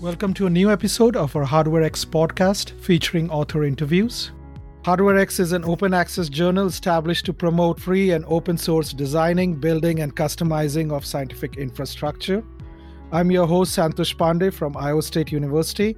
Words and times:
Welcome 0.00 0.34
to 0.34 0.46
a 0.46 0.50
new 0.50 0.70
episode 0.72 1.16
of 1.16 1.34
our 1.36 1.44
Hardware 1.44 1.84
X 1.84 2.04
podcast 2.04 2.72
featuring 2.80 3.30
author 3.30 3.64
interviews. 3.64 4.32
Hardware 4.84 5.16
X 5.16 5.38
is 5.38 5.52
an 5.52 5.64
open 5.64 5.94
access 5.94 6.28
journal 6.28 6.66
established 6.66 7.24
to 7.26 7.32
promote 7.32 7.80
free 7.80 8.10
and 8.10 8.24
open 8.26 8.58
source 8.58 8.92
designing, 8.92 9.54
building, 9.54 10.00
and 10.00 10.14
customizing 10.14 10.92
of 10.92 11.06
scientific 11.06 11.56
infrastructure. 11.56 12.44
I'm 13.12 13.30
your 13.30 13.46
host, 13.46 13.78
Santosh 13.78 14.16
Pandey 14.16 14.52
from 14.52 14.76
Iowa 14.76 15.00
State 15.00 15.30
University. 15.30 15.96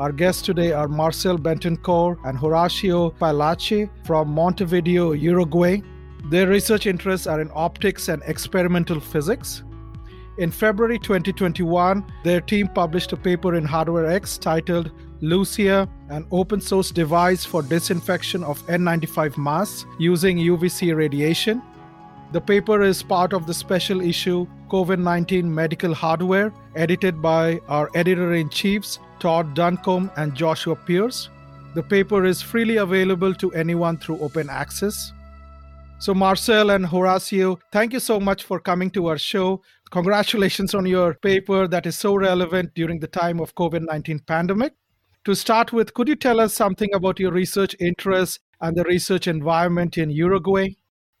Our 0.00 0.12
guests 0.12 0.42
today 0.42 0.72
are 0.72 0.88
Marcel 0.88 1.38
Bentancur 1.38 2.18
and 2.24 2.38
Horacio 2.38 3.16
Pagliacci 3.18 3.90
from 4.06 4.30
Montevideo, 4.30 5.12
Uruguay. 5.12 5.82
Their 6.30 6.48
research 6.48 6.86
interests 6.86 7.26
are 7.26 7.40
in 7.40 7.50
optics 7.54 8.08
and 8.08 8.22
experimental 8.26 8.98
physics. 8.98 9.62
In 10.38 10.50
February 10.50 10.98
2021, 10.98 12.04
their 12.22 12.42
team 12.42 12.68
published 12.68 13.10
a 13.12 13.16
paper 13.16 13.54
in 13.54 13.64
Hardware 13.64 14.04
X 14.04 14.36
titled 14.36 14.90
Lucia, 15.22 15.88
an 16.10 16.26
open 16.30 16.60
source 16.60 16.90
device 16.90 17.42
for 17.42 17.62
disinfection 17.62 18.44
of 18.44 18.60
N95 18.66 19.38
masks 19.38 19.86
using 19.98 20.36
UVC 20.36 20.94
radiation. 20.94 21.62
The 22.32 22.40
paper 22.42 22.82
is 22.82 23.02
part 23.02 23.32
of 23.32 23.46
the 23.46 23.54
special 23.54 24.02
issue 24.02 24.46
COVID 24.68 24.98
19 24.98 25.54
Medical 25.54 25.94
Hardware, 25.94 26.52
edited 26.74 27.22
by 27.22 27.58
our 27.68 27.90
editor 27.94 28.34
in 28.34 28.50
chiefs, 28.50 28.98
Todd 29.18 29.54
Duncombe 29.54 30.10
and 30.18 30.34
Joshua 30.34 30.76
Pearce. 30.76 31.30
The 31.74 31.82
paper 31.82 32.26
is 32.26 32.42
freely 32.42 32.76
available 32.76 33.32
to 33.36 33.52
anyone 33.52 33.96
through 33.96 34.18
open 34.20 34.50
access. 34.50 35.12
So, 35.98 36.12
Marcel 36.12 36.70
and 36.70 36.84
Horacio, 36.84 37.58
thank 37.72 37.94
you 37.94 38.00
so 38.00 38.20
much 38.20 38.44
for 38.44 38.60
coming 38.60 38.90
to 38.90 39.06
our 39.06 39.16
show. 39.16 39.62
Congratulations 39.90 40.74
on 40.74 40.84
your 40.84 41.14
paper 41.14 41.68
that 41.68 41.86
is 41.86 41.96
so 41.96 42.16
relevant 42.16 42.74
during 42.74 42.98
the 42.98 43.06
time 43.06 43.40
of 43.40 43.54
COVID-19 43.54 44.26
pandemic. 44.26 44.72
To 45.24 45.34
start 45.34 45.72
with, 45.72 45.94
could 45.94 46.08
you 46.08 46.16
tell 46.16 46.40
us 46.40 46.54
something 46.54 46.88
about 46.92 47.18
your 47.20 47.32
research 47.32 47.74
interests 47.78 48.40
and 48.60 48.76
the 48.76 48.84
research 48.84 49.26
environment 49.28 49.96
in 49.96 50.10
Uruguay? 50.10 50.70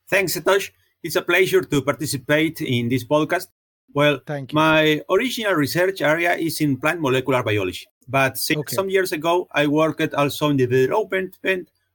Thanks, 0.08 0.36
Satosh. 0.36 0.70
It's 1.02 1.16
a 1.16 1.22
pleasure 1.22 1.62
to 1.62 1.82
participate 1.82 2.60
in 2.60 2.88
this 2.88 3.04
podcast. 3.04 3.48
Well, 3.94 4.20
Thank 4.26 4.52
you. 4.52 4.56
my 4.56 5.00
original 5.10 5.54
research 5.54 6.02
area 6.02 6.34
is 6.34 6.60
in 6.60 6.76
plant 6.78 7.00
molecular 7.00 7.42
biology, 7.42 7.86
but 8.08 8.36
six, 8.36 8.58
Okay. 8.60 8.74
some 8.74 8.90
years 8.90 9.12
ago, 9.12 9.46
I 9.52 9.68
worked 9.68 10.12
also 10.14 10.50
in 10.50 10.56
the 10.56 10.66
development 10.66 11.36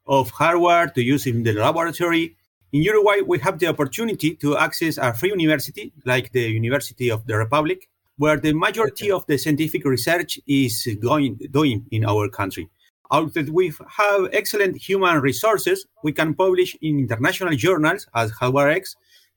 of 0.08 0.30
hardware 0.32 0.88
to 0.88 1.02
use 1.04 1.28
in 1.28 1.44
the 1.44 1.54
laboratory. 1.54 2.36
In 2.74 2.84
Uruguay, 2.84 3.20
we 3.26 3.38
have 3.40 3.60
the 3.60 3.68
opportunity 3.68 4.34
to 4.36 4.58
access 4.58 4.98
a 4.98 5.14
free 5.14 5.30
university 5.30 5.92
like 6.06 6.32
the 6.32 6.50
University 6.50 7.12
of 7.12 7.28
the 7.28 7.36
Republic, 7.36 7.90
where 8.16 8.40
the 8.40 8.54
majority 8.54 9.12
of 9.12 9.26
the 9.26 9.38
scientific 9.38 9.84
research 9.84 10.40
is 10.48 10.88
going 11.02 11.38
doing 11.52 11.86
in 11.92 12.06
our 12.06 12.30
country. 12.30 12.70
Out 13.12 13.34
that 13.34 13.50
we 13.50 13.74
have 13.98 14.30
excellent 14.32 14.78
human 14.78 15.20
resources, 15.20 15.86
we 16.02 16.14
can 16.14 16.34
publish 16.34 16.78
in 16.82 17.00
international 17.00 17.54
journals 17.58 18.08
as 18.16 18.32
Hardware 18.32 18.82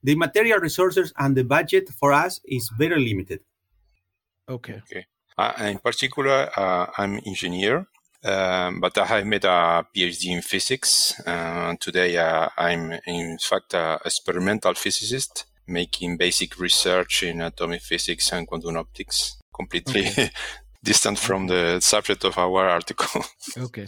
The 0.04 0.14
material 0.14 0.60
resources 0.60 1.12
and 1.18 1.36
the 1.36 1.42
budget 1.42 1.88
for 1.98 2.12
us 2.12 2.40
is 2.44 2.70
very 2.78 3.04
limited. 3.04 3.40
Okay. 4.48 5.06
Uh, 5.36 5.52
in 5.58 5.78
particular, 5.78 6.50
uh, 6.56 6.86
I'm 6.96 7.18
engineer, 7.26 7.88
um, 8.24 8.80
but 8.80 8.96
I 8.96 9.04
have 9.04 9.26
made 9.26 9.44
a 9.44 9.86
PhD 9.94 10.26
in 10.26 10.42
physics. 10.42 11.20
Uh, 11.26 11.74
today, 11.78 12.16
uh, 12.16 12.48
I'm 12.56 12.92
in 13.06 13.38
fact 13.38 13.74
an 13.74 13.98
experimental 14.04 14.74
physicist, 14.74 15.44
making 15.66 16.16
basic 16.16 16.58
research 16.58 17.22
in 17.22 17.40
atomic 17.40 17.82
physics 17.82 18.32
and 18.32 18.46
quantum 18.46 18.76
optics, 18.76 19.36
completely 19.54 20.10
distant 20.82 21.18
from 21.18 21.46
the 21.48 21.80
subject 21.80 22.24
of 22.24 22.38
our 22.38 22.68
article. 22.78 23.24
Okay. 23.56 23.86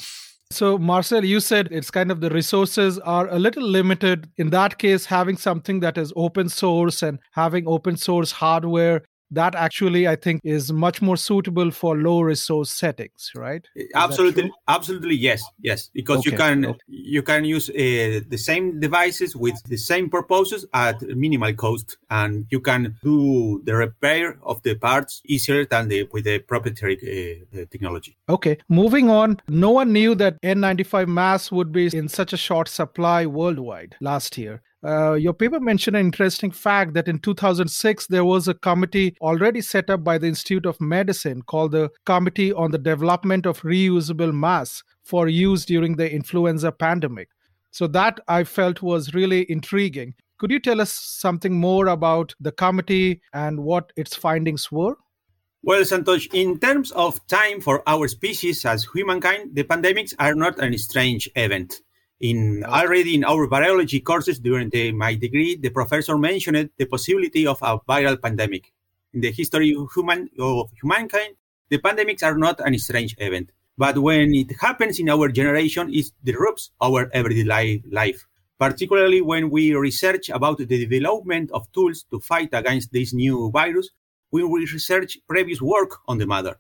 So, 0.53 0.79
Marcel, 0.79 1.25
you 1.25 1.41
said 1.41 1.69
it's 1.73 1.91
kind 1.91 2.13
of 2.13 2.21
the 2.21 2.31
resources 2.31 3.01
are 3.01 3.29
a 3.29 3.39
little 3.39 3.65
limited. 3.65 4.31
In 4.37 4.51
that 4.51 4.79
case, 4.79 5.07
having 5.07 5.37
something 5.37 5.81
that 5.81 5.99
is 5.99 6.13
open 6.15 6.49
source 6.49 7.03
and 7.03 7.19
having 7.33 7.67
open 7.67 7.97
source 7.97 8.31
hardware, 8.33 9.03
that 9.31 9.55
actually, 9.55 10.07
I 10.07 10.17
think, 10.17 10.41
is 10.45 10.73
much 10.73 11.03
more 11.03 11.17
suitable 11.17 11.71
for 11.71 11.97
low 11.97 12.21
resource 12.21 12.71
settings, 12.71 13.33
right? 13.35 13.67
that 13.75 13.91
absolutely, 13.95 14.53
absolutely, 14.69 15.17
yes, 15.17 15.43
yes. 15.61 15.91
Because 15.93 16.25
you 16.25 16.33
can 16.33 16.67
okay. 16.67 16.79
you 16.87 17.23
can 17.23 17.45
use 17.45 17.69
uh, 17.71 18.21
the 18.29 18.39
same 18.39 18.79
devices 18.81 19.35
with 19.35 19.61
the 19.65 19.77
same 19.77 20.09
purposes 20.11 20.67
at 20.73 21.01
minimal 21.03 21.53
cost, 21.55 21.99
and 22.11 22.47
you 22.51 22.61
can 22.61 22.97
do 23.03 23.63
the 23.65 23.75
repair 23.75 24.39
of 24.43 24.63
the 24.63 24.75
parts 24.75 25.23
easier 25.27 25.65
than 25.65 25.89
the, 25.89 26.05
with 26.13 26.25
the 26.25 26.39
proprietary 26.39 27.45
uh, 27.53 27.65
technology. 27.71 28.17
Okay, 28.29 28.59
moving 28.69 29.11
on. 29.11 29.41
No 29.49 29.71
one 29.71 29.93
knew 29.93 30.15
that 30.15 30.41
N95 30.43 31.09
masks 31.09 31.53
would 31.53 31.73
be 31.73 31.87
in 31.97 32.09
such 32.09 32.33
a 32.33 32.37
short 32.37 32.69
supply 32.69 33.27
worldwide 33.27 33.97
last 34.01 34.39
year. 34.39 34.63
Uh, 34.87 35.15
your 35.15 35.33
paper 35.33 35.59
mentioned 35.59 35.97
an 35.97 36.07
interesting 36.07 36.53
fact 36.53 36.95
that 36.95 37.09
in 37.09 37.19
2006 37.19 38.07
there 38.07 38.25
was 38.25 38.47
a 38.47 38.55
committee 38.55 39.17
already 39.21 39.61
set 39.61 39.91
up 39.91 40.05
by 40.05 40.17
the 40.17 40.29
Institute 40.29 40.65
of 40.65 40.81
Medicine 40.81 41.43
called 41.43 41.73
the 41.73 41.91
Committee 42.05 42.53
on 42.53 42.71
the 42.71 42.79
Development 42.79 43.47
of 43.47 43.61
Reusable 43.63 44.33
Masks 44.33 44.85
for 45.03 45.27
use 45.27 45.65
during 45.65 45.97
the 45.97 46.09
influenza 46.13 46.71
pandemic. 46.71 47.31
So 47.73 47.89
that 47.89 48.21
I 48.29 48.45
felt 48.45 48.81
was 48.81 49.13
really 49.13 49.51
intriguing. 49.51 50.15
Could 50.39 50.53
you 50.53 50.61
tell 50.61 50.81
us 50.81 50.93
something 50.93 51.55
more 51.55 51.89
about 51.89 52.37
the 52.39 52.53
committee 52.53 53.23
and 53.33 53.65
what 53.65 53.93
its 53.97 54.15
findings 54.15 54.71
were? 54.71 54.95
Well, 55.65 55.83
Santosh, 55.83 56.33
in 56.33 56.61
terms 56.61 56.93
of 56.93 57.27
time 57.27 57.61
for 57.61 57.83
our 57.89 58.07
species 58.07 58.65
as 58.65 58.87
humankind, 58.95 59.57
the 59.57 59.65
pandemics 59.65 60.15
are 60.21 60.37
not 60.37 60.63
a 60.63 60.79
strange 60.79 61.29
event. 61.35 61.81
In 62.21 62.65
already 62.65 63.15
in 63.15 63.25
our 63.25 63.47
biology 63.47 64.01
courses 64.01 64.39
during 64.39 64.71
the, 64.71 64.93
my 64.93 65.15
degree, 65.15 65.57
the 65.57 65.69
professor 65.69 66.17
mentioned 66.17 66.71
the 66.79 66.87
possibility 66.87 67.47
of 67.47 67.59
a 67.63 67.79
viral 67.81 68.21
pandemic. 68.21 68.73
In 69.13 69.21
the 69.21 69.31
history 69.33 69.75
of 69.75 69.93
human 69.95 70.31
of 70.39 70.71
humankind, 70.81 71.35
the 71.69 71.79
pandemics 71.79 72.23
are 72.23 72.37
not 72.39 72.61
an 72.61 72.79
strange 72.79 73.15
event. 73.19 73.53
But 73.77 73.99
when 73.99 74.35
it 74.35 74.51
happens 74.59 74.99
in 74.99 75.11
our 75.11 75.29
generation, 75.29 75.93
it 75.93 76.11
disrupts 76.25 76.71
our 76.81 77.11
everyday 77.13 77.83
life. 77.91 78.27
Particularly 78.59 79.21
when 79.21 79.51
we 79.51 79.75
research 79.75 80.31
about 80.31 80.57
the 80.57 80.65
development 80.65 81.51
of 81.53 81.71
tools 81.73 82.07
to 82.11 82.21
fight 82.21 82.49
against 82.53 82.93
this 82.93 83.13
new 83.13 83.51
virus, 83.51 83.91
When 84.31 84.51
we 84.51 84.61
research 84.61 85.19
previous 85.29 85.61
work 85.63 86.01
on 86.09 86.19
the 86.19 86.27
matter. 86.27 86.59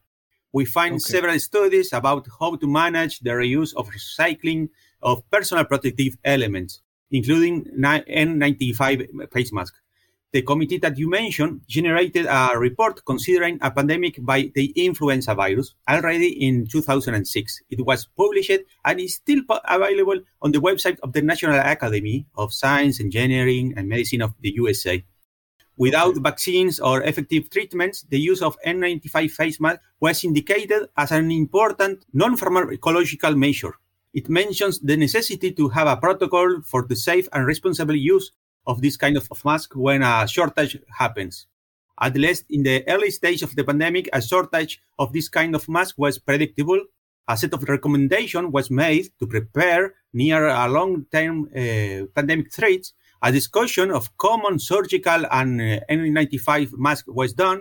We 0.52 0.64
find 0.64 0.94
Okay. 0.94 1.12
several 1.14 1.38
studies 1.40 1.92
about 1.92 2.28
how 2.38 2.56
to 2.56 2.66
manage 2.66 3.20
the 3.20 3.30
reuse 3.30 3.74
of 3.74 3.88
recycling 3.90 4.68
of 5.02 5.22
personal 5.30 5.64
protective 5.64 6.16
elements, 6.24 6.82
including 7.10 7.64
N95 7.78 9.32
face 9.32 9.52
mask. 9.52 9.74
The 10.32 10.42
committee 10.42 10.78
that 10.78 10.98
you 10.98 11.08
mentioned 11.08 11.62
generated 11.66 12.26
a 12.26 12.50
report 12.58 13.04
considering 13.06 13.58
a 13.62 13.70
pandemic 13.70 14.18
by 14.20 14.50
the 14.54 14.66
influenza 14.76 15.34
virus 15.34 15.74
already 15.88 16.28
in 16.46 16.66
2006. 16.66 17.62
It 17.70 17.86
was 17.86 18.06
published 18.16 18.60
and 18.84 19.00
is 19.00 19.14
still 19.14 19.40
available 19.48 20.20
on 20.42 20.52
the 20.52 20.58
website 20.58 20.98
of 21.02 21.12
the 21.12 21.22
National 21.22 21.58
Academy 21.58 22.26
of 22.36 22.52
Science, 22.52 23.00
Engineering, 23.00 23.72
and 23.76 23.88
Medicine 23.88 24.20
of 24.20 24.34
the 24.40 24.50
USA. 24.56 25.02
Without 25.78 26.16
vaccines 26.16 26.80
or 26.80 27.02
effective 27.02 27.48
treatments, 27.48 28.02
the 28.10 28.18
use 28.18 28.42
of 28.42 28.58
N95 28.66 29.30
face 29.30 29.60
mask 29.60 29.80
was 30.00 30.24
indicated 30.24 30.88
as 30.96 31.12
an 31.12 31.30
important 31.30 32.04
non-pharmacological 32.12 33.36
measure. 33.36 33.74
It 34.16 34.30
mentions 34.30 34.80
the 34.80 34.96
necessity 34.96 35.52
to 35.52 35.68
have 35.68 35.86
a 35.86 35.98
protocol 35.98 36.62
for 36.62 36.86
the 36.88 36.96
safe 36.96 37.28
and 37.34 37.46
responsible 37.46 37.94
use 37.94 38.32
of 38.66 38.80
this 38.80 38.96
kind 38.96 39.14
of 39.14 39.28
mask 39.44 39.72
when 39.74 40.02
a 40.02 40.26
shortage 40.26 40.78
happens. 40.88 41.46
At 42.00 42.16
least 42.16 42.46
in 42.48 42.62
the 42.62 42.82
early 42.88 43.10
stage 43.10 43.42
of 43.42 43.54
the 43.54 43.62
pandemic, 43.62 44.08
a 44.14 44.22
shortage 44.22 44.80
of 44.98 45.12
this 45.12 45.28
kind 45.28 45.54
of 45.54 45.68
mask 45.68 45.96
was 45.98 46.18
predictable. 46.18 46.80
A 47.28 47.36
set 47.36 47.52
of 47.52 47.68
recommendations 47.68 48.50
was 48.50 48.70
made 48.70 49.10
to 49.18 49.26
prepare 49.26 49.92
near 50.14 50.46
a 50.46 50.66
long-term 50.66 51.50
uh, 51.54 52.06
pandemic 52.14 52.50
threats. 52.50 52.94
A 53.22 53.30
discussion 53.30 53.90
of 53.90 54.16
common 54.16 54.58
surgical 54.58 55.26
and 55.30 55.60
uh, 55.60 55.80
N95 55.90 56.72
mask 56.78 57.04
was 57.08 57.34
done. 57.34 57.60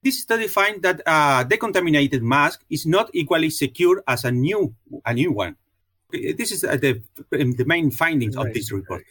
This 0.00 0.22
study 0.22 0.46
finds 0.46 0.82
that 0.82 1.00
a 1.06 1.44
decontaminated 1.44 2.22
mask 2.22 2.64
is 2.70 2.86
not 2.86 3.10
equally 3.12 3.50
secure 3.50 4.04
as 4.06 4.24
a 4.24 4.30
new 4.30 4.76
a 5.04 5.14
new 5.14 5.32
one. 5.32 5.56
This 6.12 6.52
is 6.52 6.64
uh, 6.64 6.76
the 6.76 7.02
the 7.30 7.64
main 7.66 7.90
findings 7.90 8.36
of 8.36 8.52
this 8.52 8.70
report. 8.70 9.04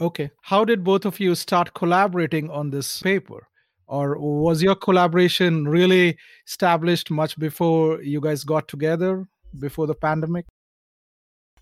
Okay. 0.00 0.30
How 0.42 0.64
did 0.64 0.84
both 0.84 1.06
of 1.06 1.18
you 1.20 1.34
start 1.34 1.74
collaborating 1.74 2.50
on 2.50 2.70
this 2.70 3.00
paper? 3.00 3.48
Or 3.86 4.18
was 4.18 4.62
your 4.62 4.74
collaboration 4.74 5.68
really 5.68 6.18
established 6.46 7.10
much 7.10 7.38
before 7.38 8.02
you 8.02 8.20
guys 8.20 8.44
got 8.44 8.68
together, 8.68 9.26
before 9.58 9.86
the 9.86 9.94
pandemic? 9.94 10.46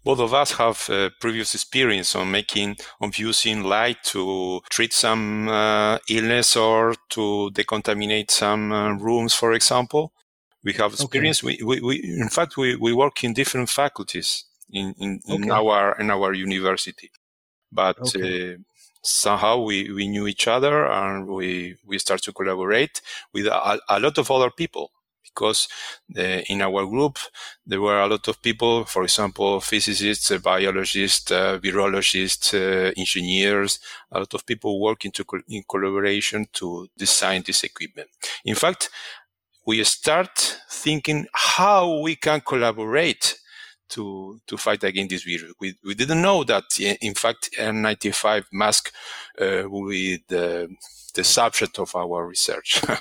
Both 0.03 0.21
of 0.21 0.35
us 0.35 0.53
have 0.53 0.91
uh, 0.91 1.11
previous 1.21 1.55
experience 1.55 2.15
on 2.15 2.31
making, 2.31 2.77
of 3.01 3.17
using 3.19 3.63
light 3.63 4.03
to 4.05 4.61
treat 4.71 4.93
some 4.93 5.49
uh, 5.49 5.99
illness 6.11 6.57
or 6.57 6.95
to 7.11 7.51
decontaminate 7.55 8.31
some 8.31 8.71
uh, 8.73 8.93
rooms, 8.95 9.33
for 9.33 9.53
example. 9.53 10.13
We 10.63 10.73
have 10.75 10.93
experience. 10.93 11.43
Okay. 11.43 11.59
We, 11.63 11.81
we, 11.81 11.81
we, 11.81 12.21
in 12.21 12.29
fact, 12.29 12.57
we, 12.57 12.77
we 12.77 12.93
work 12.93 13.23
in 13.25 13.33
different 13.33 13.71
faculties 13.71 14.45
in, 14.71 14.95
in, 14.99 15.21
in 15.27 15.51
our, 15.51 15.99
in 16.01 16.11
our 16.11 16.33
university. 16.33 17.11
But, 17.71 17.99
okay. 17.99 18.55
uh, 18.55 18.57
somehow 19.05 19.59
we, 19.59 19.91
we 19.93 20.09
knew 20.09 20.27
each 20.27 20.49
other 20.49 20.87
and 20.87 21.27
we, 21.27 21.77
we 21.85 21.99
start 21.99 22.23
to 22.23 22.33
collaborate 22.33 23.01
with 23.33 23.47
a, 23.47 23.79
a 23.89 24.01
lot 24.01 24.19
of 24.19 24.31
other 24.31 24.51
people 24.51 24.91
because 25.23 25.69
the, 26.09 26.51
in 26.51 26.63
our 26.63 26.87
group 26.87 27.19
there 27.67 27.81
were 27.81 28.01
a 28.01 28.07
lot 28.07 28.27
of 28.29 28.41
people, 28.41 28.85
for 28.85 29.03
example, 29.03 29.61
physicists, 29.61 30.31
uh, 30.31 30.39
biologists, 30.39 31.31
uh, 31.31 31.59
virologists, 31.59 32.55
uh, 32.55 32.93
engineers, 32.97 33.81
a 34.13 34.21
lot 34.21 34.33
of 34.35 34.47
people 34.47 34.81
working 34.81 35.11
to 35.11 35.25
co- 35.25 35.41
in 35.49 35.65
collaboration 35.69 36.47
to 36.53 36.89
design 36.97 37.43
this 37.47 37.65
equipment. 37.65 38.09
In 38.45 38.55
fact, 38.55 38.91
we 39.67 39.83
start 39.85 40.61
thinking 40.71 41.27
how 41.33 42.01
we 42.01 42.17
can 42.17 42.41
collaborate 42.41 43.39
to 43.95 44.41
to 44.47 44.57
fight 44.57 44.85
against 44.85 45.11
this 45.11 45.25
virus. 45.25 45.53
We, 45.61 45.77
we 45.85 45.95
didn't 45.95 46.23
know 46.23 46.45
that 46.45 46.65
in 46.79 47.15
fact 47.15 47.51
N95 47.59 48.45
mask 48.53 48.93
uh, 49.41 49.65
will 49.69 49.89
be 49.89 50.23
the, 50.29 50.69
the 51.15 51.25
subject 51.25 51.79
of 51.79 51.95
our 51.95 52.27
research. 52.27 52.83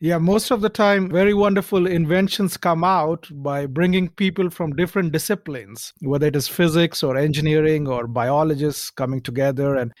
Yeah, 0.00 0.18
most 0.18 0.50
of 0.50 0.60
the 0.60 0.68
time, 0.68 1.08
very 1.08 1.32
wonderful 1.32 1.86
inventions 1.86 2.58
come 2.58 2.84
out 2.84 3.26
by 3.30 3.64
bringing 3.64 4.10
people 4.10 4.50
from 4.50 4.76
different 4.76 5.12
disciplines, 5.12 5.94
whether 6.00 6.26
it 6.26 6.36
is 6.36 6.46
physics 6.46 7.02
or 7.02 7.16
engineering 7.16 7.88
or 7.88 8.06
biologists 8.06 8.90
coming 8.90 9.22
together. 9.22 9.76
And 9.76 9.94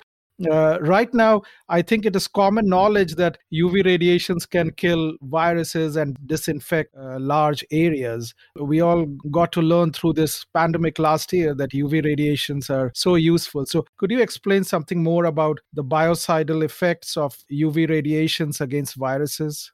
uh, 0.50 0.78
right 0.80 1.12
now, 1.14 1.42
I 1.68 1.82
think 1.82 2.04
it 2.04 2.16
is 2.16 2.26
common 2.26 2.66
knowledge 2.66 3.14
that 3.16 3.38
UV 3.52 3.84
radiations 3.84 4.46
can 4.46 4.72
kill 4.72 5.14
viruses 5.22 5.96
and 5.96 6.18
disinfect 6.26 6.94
uh, 6.96 7.18
large 7.20 7.64
areas. 7.70 8.34
We 8.58 8.80
all 8.80 9.06
got 9.30 9.52
to 9.52 9.62
learn 9.62 9.92
through 9.92 10.14
this 10.14 10.44
pandemic 10.52 10.98
last 10.98 11.32
year 11.32 11.54
that 11.54 11.70
UV 11.70 12.04
radiations 12.04 12.68
are 12.68 12.90
so 12.94 13.14
useful. 13.14 13.66
So, 13.66 13.84
could 13.98 14.10
you 14.10 14.20
explain 14.20 14.64
something 14.64 15.02
more 15.02 15.26
about 15.26 15.60
the 15.72 15.84
biocidal 15.84 16.64
effects 16.64 17.16
of 17.16 17.36
UV 17.52 17.88
radiations 17.88 18.60
against 18.60 18.96
viruses? 18.96 19.70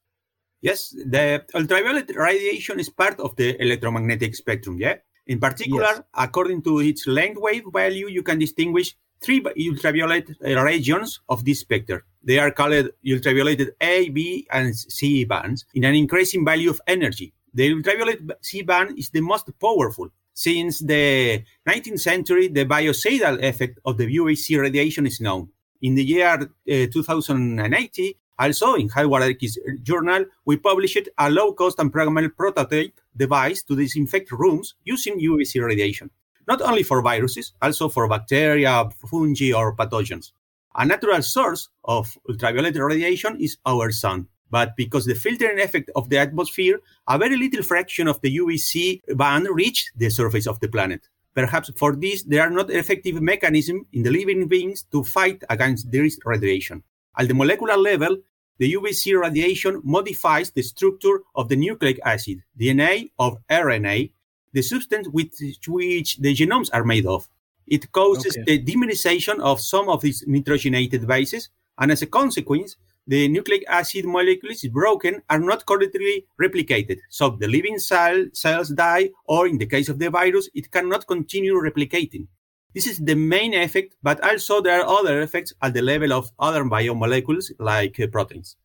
Yes, 0.62 0.90
the 0.90 1.42
ultraviolet 1.54 2.14
radiation 2.14 2.78
is 2.78 2.90
part 2.90 3.18
of 3.18 3.34
the 3.36 3.60
electromagnetic 3.62 4.34
spectrum, 4.34 4.76
yeah? 4.78 4.96
In 5.26 5.38
particular, 5.38 5.84
yes. 5.84 6.02
according 6.14 6.62
to 6.62 6.80
its 6.80 7.06
length 7.06 7.38
wave 7.40 7.62
value, 7.72 8.08
you 8.08 8.22
can 8.22 8.38
distinguish 8.38 8.94
three 9.22 9.44
ultraviolet 9.69 10.28
regions 10.40 11.20
of 11.28 11.44
this 11.44 11.61
spectrum. 11.61 12.02
They 12.22 12.38
are 12.38 12.50
called 12.50 12.90
ultraviolet 13.06 13.76
A, 13.81 14.08
B, 14.11 14.46
and 14.50 14.76
C 14.76 15.25
bands 15.25 15.64
in 15.75 15.84
an 15.84 15.94
increasing 15.94 16.44
value 16.44 16.70
of 16.70 16.81
energy. 16.87 17.32
The 17.55 17.72
ultraviolet 17.72 18.20
C 18.40 18.62
band 18.62 18.99
is 18.99 19.11
the 19.11 19.20
most 19.20 19.50
powerful. 19.58 20.08
Since 20.32 20.81
the 20.81 21.44
19th 21.69 22.00
century, 22.00 22.49
the 22.49 22.64
biocidal 22.64 23.43
effect 23.43 23.78
of 23.84 23.99
the 23.99 24.06
UVC 24.06 24.61
radiation 24.61 25.06
is 25.06 25.20
known. 25.20 25.49
In 25.82 25.94
the 25.94 26.05
year 26.05 26.34
uh, 26.34 26.87
2080, 26.93 28.16
also, 28.40 28.75
in 28.75 28.88
HardwareX 28.88 29.82
journal, 29.82 30.25
we 30.46 30.56
published 30.56 31.11
a 31.19 31.31
low-cost 31.31 31.78
and 31.78 31.93
programmable 31.93 32.34
prototype 32.34 32.99
device 33.14 33.62
to 33.64 33.76
disinfect 33.76 34.32
rooms 34.32 34.76
using 34.82 35.20
UVC 35.20 35.62
radiation, 35.62 36.11
not 36.50 36.61
only 36.62 36.82
for 36.82 37.00
viruses, 37.00 37.52
also 37.62 37.88
for 37.88 38.08
bacteria, 38.08 38.73
fungi, 39.08 39.52
or 39.52 39.76
pathogens. 39.76 40.32
A 40.75 40.85
natural 40.85 41.23
source 41.23 41.69
of 41.85 42.19
ultraviolet 42.29 42.75
radiation 42.75 43.41
is 43.41 43.56
our 43.64 43.93
sun. 43.93 44.26
But 44.50 44.75
because 44.76 45.05
the 45.06 45.14
filtering 45.14 45.61
effect 45.61 45.91
of 45.94 46.11
the 46.11 46.19
atmosphere, 46.19 46.81
a 47.06 47.17
very 47.19 47.37
little 47.37 47.62
fraction 47.62 48.08
of 48.08 48.20
the 48.20 48.37
UVC 48.37 49.00
band 49.17 49.47
reach 49.49 49.93
the 49.97 50.11
surface 50.11 50.49
of 50.49 50.58
the 50.58 50.69
planet. 50.69 51.08
Perhaps 51.35 51.70
for 51.76 51.94
this, 51.94 52.25
there 52.25 52.43
are 52.43 52.50
not 52.50 52.69
effective 52.70 53.23
mechanisms 53.23 53.87
in 53.93 54.02
the 54.02 54.11
living 54.11 54.49
beings 54.49 54.82
to 54.91 55.05
fight 55.05 55.44
against 55.49 55.93
this 55.93 56.19
radiation. 56.25 56.82
At 57.17 57.29
the 57.29 57.35
molecular 57.35 57.76
level, 57.76 58.17
the 58.58 58.75
UVC 58.75 59.19
radiation 59.19 59.81
modifies 59.85 60.50
the 60.50 60.62
structure 60.62 61.23
of 61.37 61.49
the 61.49 61.56
nucleic 61.56 62.00
acid, 62.05 62.43
DNA 62.58 63.12
or 63.20 63.38
RNA, 63.49 64.11
the 64.52 64.62
substance 64.62 65.08
with 65.08 65.32
which 65.67 66.17
the 66.19 66.35
genomes 66.35 66.70
are 66.73 66.85
made 66.85 67.06
of. 67.06 67.29
It 67.67 67.93
causes 67.93 68.37
okay. 68.37 68.58
the 68.58 68.64
dimerization 68.64 69.38
of 69.41 69.61
some 69.61 69.88
of 69.88 70.02
these 70.02 70.25
nitrogenated 70.26 71.06
bases, 71.06 71.50
and 71.79 71.93
as 71.93 72.02
a 72.02 72.06
consequence, 72.06 72.76
the 73.06 73.29
nucleic 73.29 73.64
acid 73.69 74.05
molecules 74.05 74.62
broken 74.64 75.23
are 75.31 75.38
not 75.38 75.67
correctly 75.67 76.26
replicated. 76.41 76.99
So 77.08 77.31
the 77.31 77.49
living 77.49 77.79
cell, 77.79 78.26
cells 78.32 78.69
die, 78.70 79.11
or 79.25 79.47
in 79.47 79.58
the 79.58 79.67
case 79.67 79.88
of 79.88 79.99
the 79.99 80.11
virus, 80.11 80.49
it 80.55 80.70
cannot 80.70 81.06
continue 81.06 81.55
replicating. 81.55 82.26
This 82.75 82.87
is 82.87 82.99
the 82.99 83.17
main 83.17 83.52
effect, 83.55 83.97
but 84.02 84.23
also 84.23 84.61
there 84.61 84.81
are 84.81 84.87
other 84.87 85.23
effects 85.23 85.52
at 85.61 85.75
the 85.75 85.82
level 85.82 86.12
of 86.12 86.31
other 86.38 86.62
biomolecules 86.64 87.50
like 87.58 87.99
uh, 87.99 88.06
proteins. 88.06 88.56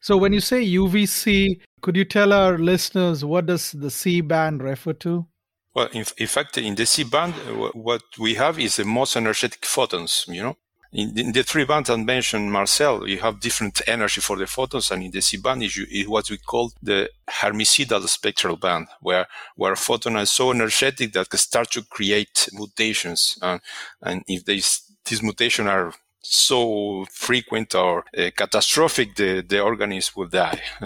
So 0.00 0.16
when 0.16 0.32
you 0.32 0.40
say 0.40 0.64
UVC, 0.64 1.60
could 1.82 1.96
you 1.96 2.04
tell 2.04 2.32
our 2.32 2.58
listeners 2.58 3.24
what 3.24 3.46
does 3.46 3.72
the 3.72 3.90
C 3.90 4.20
band 4.20 4.62
refer 4.62 4.94
to? 4.94 5.26
Well, 5.74 5.88
in, 5.92 6.04
in 6.16 6.26
fact, 6.26 6.58
in 6.58 6.74
the 6.74 6.86
C 6.86 7.02
band, 7.04 7.34
uh, 7.34 7.70
what 7.74 8.02
we 8.18 8.34
have 8.34 8.58
is 8.58 8.76
the 8.76 8.84
most 8.84 9.16
energetic 9.16 9.64
photons, 9.64 10.24
you 10.28 10.42
know, 10.42 10.56
in, 10.92 11.18
in, 11.18 11.32
the 11.32 11.42
three 11.42 11.64
bands 11.64 11.88
I 11.88 11.96
mentioned, 11.96 12.52
Marcel, 12.52 13.08
you 13.08 13.18
have 13.20 13.40
different 13.40 13.80
energy 13.86 14.20
for 14.20 14.36
the 14.36 14.46
photons, 14.46 14.90
and 14.90 15.02
in 15.02 15.10
the 15.10 15.22
C 15.22 15.38
band 15.38 15.62
is, 15.62 16.06
what 16.06 16.28
we 16.28 16.36
call 16.36 16.72
the 16.82 17.08
germicidal 17.30 18.06
spectral 18.06 18.56
band, 18.56 18.88
where 19.00 19.26
where 19.56 19.72
a 19.72 19.76
photon 19.76 20.16
is 20.16 20.30
so 20.30 20.50
energetic 20.50 21.14
that 21.14 21.30
can 21.30 21.38
start 21.38 21.70
to 21.70 21.82
create 21.82 22.48
mutations, 22.52 23.38
uh, 23.40 23.58
and 24.02 24.22
if 24.26 24.44
these 24.44 24.82
these 25.06 25.22
mutations 25.22 25.68
are 25.68 25.94
so 26.22 27.04
frequent 27.10 27.74
or 27.74 28.04
uh, 28.16 28.30
catastrophic, 28.36 29.16
the, 29.16 29.42
the 29.42 29.60
organism 29.60 30.12
will 30.16 30.28
die. 30.28 30.60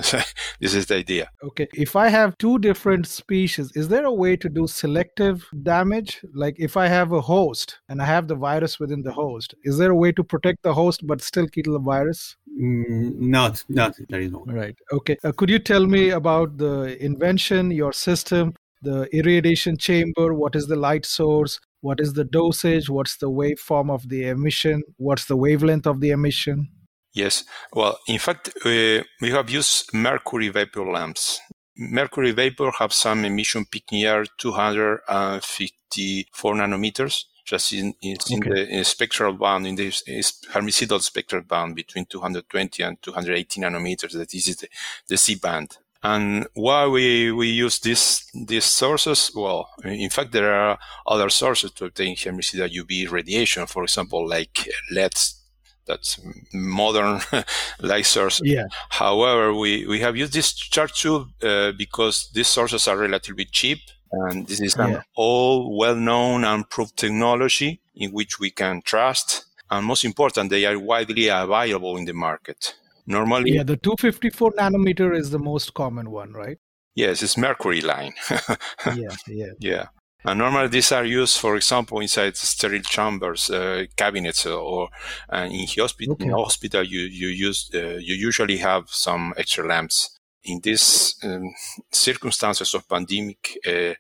this 0.60 0.74
is 0.74 0.86
the 0.86 0.96
idea. 0.96 1.30
Okay. 1.42 1.68
If 1.74 1.94
I 1.94 2.08
have 2.08 2.36
two 2.38 2.58
different 2.58 3.06
species, 3.06 3.72
is 3.74 3.88
there 3.88 4.04
a 4.04 4.12
way 4.12 4.36
to 4.36 4.48
do 4.48 4.66
selective 4.66 5.46
damage? 5.62 6.20
Like 6.34 6.56
if 6.58 6.76
I 6.76 6.88
have 6.88 7.12
a 7.12 7.20
host 7.20 7.78
and 7.88 8.00
I 8.00 8.06
have 8.06 8.28
the 8.28 8.34
virus 8.34 8.80
within 8.80 9.02
the 9.02 9.12
host, 9.12 9.54
is 9.62 9.78
there 9.78 9.90
a 9.90 9.96
way 9.96 10.12
to 10.12 10.24
protect 10.24 10.62
the 10.62 10.74
host 10.74 11.06
but 11.06 11.22
still 11.22 11.46
kill 11.46 11.74
the 11.74 11.78
virus? 11.78 12.36
Mm, 12.58 13.14
not, 13.18 13.64
not. 13.68 13.94
There 14.08 14.20
is 14.20 14.32
no. 14.32 14.44
Right. 14.46 14.76
Okay. 14.92 15.16
Uh, 15.22 15.32
could 15.32 15.50
you 15.50 15.58
tell 15.58 15.86
me 15.86 16.10
about 16.10 16.56
the 16.56 17.02
invention, 17.04 17.70
your 17.70 17.92
system, 17.92 18.54
the 18.82 19.04
irradiation 19.14 19.76
chamber? 19.76 20.34
What 20.34 20.56
is 20.56 20.66
the 20.66 20.76
light 20.76 21.04
source? 21.04 21.60
What 21.80 22.00
is 22.00 22.14
the 22.14 22.24
dosage 22.24 22.88
what's 22.88 23.18
the 23.18 23.30
waveform 23.30 23.90
of 23.90 24.08
the 24.08 24.26
emission 24.28 24.82
what's 24.96 25.26
the 25.26 25.36
wavelength 25.36 25.86
of 25.86 26.00
the 26.00 26.10
emission 26.10 26.68
yes 27.12 27.44
well 27.72 27.98
in 28.08 28.18
fact 28.18 28.48
uh, 28.64 29.02
we 29.20 29.30
have 29.30 29.48
used 29.50 29.94
mercury 29.94 30.48
vapor 30.48 30.84
lamps 30.84 31.38
mercury 31.76 32.32
vapor 32.32 32.72
have 32.78 32.92
some 32.92 33.24
emission 33.24 33.64
peak 33.64 33.84
near 33.92 34.24
254 34.38 36.54
nanometers 36.54 37.26
just 37.46 37.72
in, 37.72 37.94
in, 38.02 38.16
okay. 38.16 38.34
in 38.34 38.40
the 38.40 38.68
in 38.78 38.84
spectral 38.84 39.32
band, 39.32 39.68
in 39.68 39.76
the 39.76 39.88
germicidal 39.88 41.00
spectral 41.00 41.42
band 41.42 41.76
between 41.76 42.04
220 42.04 42.82
and 42.82 43.00
280 43.00 43.60
nanometers. 43.60 44.12
That 44.12 44.34
is 44.34 44.56
the, 44.56 44.68
the 45.08 45.16
C 45.16 45.36
band. 45.36 45.78
And 46.06 46.46
why 46.54 46.86
we, 46.86 47.32
we 47.32 47.48
use 47.48 47.80
these 47.80 48.24
these 48.32 48.64
sources? 48.64 49.32
Well, 49.34 49.68
in 49.84 50.10
fact, 50.10 50.30
there 50.30 50.54
are 50.54 50.78
other 51.04 51.28
sources 51.30 51.72
to 51.72 51.86
obtain 51.86 52.14
germicidal 52.14 52.70
UV 52.80 53.10
radiation. 53.10 53.66
For 53.66 53.82
example, 53.82 54.28
like 54.28 54.68
LEDs. 54.92 55.42
That's 55.84 56.20
modern 56.52 57.20
light 57.80 58.06
source. 58.06 58.40
Yeah. 58.44 58.66
However, 58.90 59.52
we, 59.52 59.86
we 59.86 60.00
have 60.00 60.16
used 60.16 60.32
this 60.32 60.52
chart 60.52 60.92
tube 60.94 61.28
uh, 61.42 61.72
because 61.72 62.30
these 62.34 62.48
sources 62.48 62.88
are 62.88 62.98
relatively 62.98 63.44
cheap, 63.44 63.78
and 64.12 64.46
this 64.46 64.60
is 64.60 64.76
yeah. 64.76 65.02
all 65.16 65.76
well-known 65.76 66.44
and 66.44 66.68
proved 66.70 66.96
technology 66.96 67.80
in 67.94 68.10
which 68.12 68.38
we 68.40 68.50
can 68.50 68.82
trust. 68.82 69.44
And 69.70 69.86
most 69.86 70.04
important, 70.04 70.50
they 70.50 70.66
are 70.66 70.78
widely 70.78 71.28
available 71.28 71.96
in 71.96 72.04
the 72.04 72.14
market. 72.14 72.74
Normally, 73.06 73.52
yeah, 73.52 73.62
the 73.62 73.76
254 73.76 74.52
nanometer 74.52 75.16
is 75.16 75.30
the 75.30 75.38
most 75.38 75.74
common 75.74 76.10
one, 76.10 76.32
right? 76.32 76.58
Yes, 76.94 77.22
it's 77.22 77.36
mercury 77.36 77.80
line. 77.80 78.14
yeah, 78.96 79.14
yeah, 79.28 79.52
yeah. 79.60 79.86
And 80.24 80.40
normally 80.40 80.68
these 80.68 80.90
are 80.90 81.04
used, 81.04 81.38
for 81.38 81.54
example, 81.54 82.00
inside 82.00 82.36
sterile 82.36 82.82
chambers, 82.82 83.48
uh, 83.48 83.84
cabinets, 83.96 84.44
uh, 84.44 84.58
or 84.58 84.88
uh, 85.32 85.46
in 85.48 85.68
hospital. 85.78 86.14
Okay. 86.14 86.24
In 86.24 86.30
hospital, 86.32 86.82
you 86.82 87.02
you 87.02 87.28
use 87.28 87.70
uh, 87.72 87.98
you 88.00 88.14
usually 88.14 88.56
have 88.56 88.88
some 88.88 89.34
extra 89.36 89.64
lamps. 89.64 90.18
In 90.42 90.60
these 90.62 91.16
um, 91.24 91.52
circumstances 91.92 92.72
of 92.74 92.88
pandemic, 92.88 93.58
uh, 93.66 93.94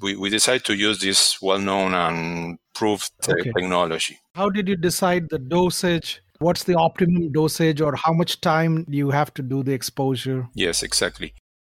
we, 0.00 0.16
we 0.16 0.30
decided 0.30 0.64
to 0.64 0.74
use 0.74 0.98
this 0.98 1.36
well-known 1.42 1.92
and 1.92 2.58
proved 2.74 3.10
uh, 3.28 3.32
okay. 3.32 3.52
technology. 3.52 4.18
How 4.34 4.48
did 4.48 4.66
you 4.66 4.76
decide 4.76 5.28
the 5.28 5.38
dosage 5.38 6.22
what's 6.40 6.64
the 6.64 6.74
optimum 6.74 7.30
dosage 7.32 7.80
or 7.80 7.94
how 7.96 8.12
much 8.12 8.40
time 8.40 8.84
do 8.90 8.96
you 8.96 9.10
have 9.10 9.32
to 9.34 9.42
do 9.42 9.62
the 9.62 9.72
exposure 9.72 10.48
yes 10.54 10.82
exactly 10.82 11.32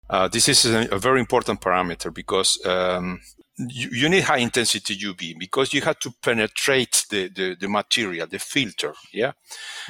Uh, 0.10 0.28
this 0.30 0.48
is 0.48 0.66
a, 0.66 0.88
a, 0.96 0.98
very 0.98 1.20
important 1.20 1.60
parameter 1.60 2.14
because 2.14 2.66
um, 2.66 3.20
you, 3.58 3.90
you, 3.92 4.10
need 4.10 4.24
high 4.24 4.38
intensity 4.38 4.96
UV 4.96 5.38
because 5.38 5.74
you 5.74 5.82
have 5.82 6.00
to 6.00 6.12
penetrate 6.22 7.06
the, 7.10 7.28
the, 7.30 7.56
the 7.60 7.68
material, 7.68 8.28
the 8.28 8.40
filter. 8.40 8.94
Yeah. 9.12 9.34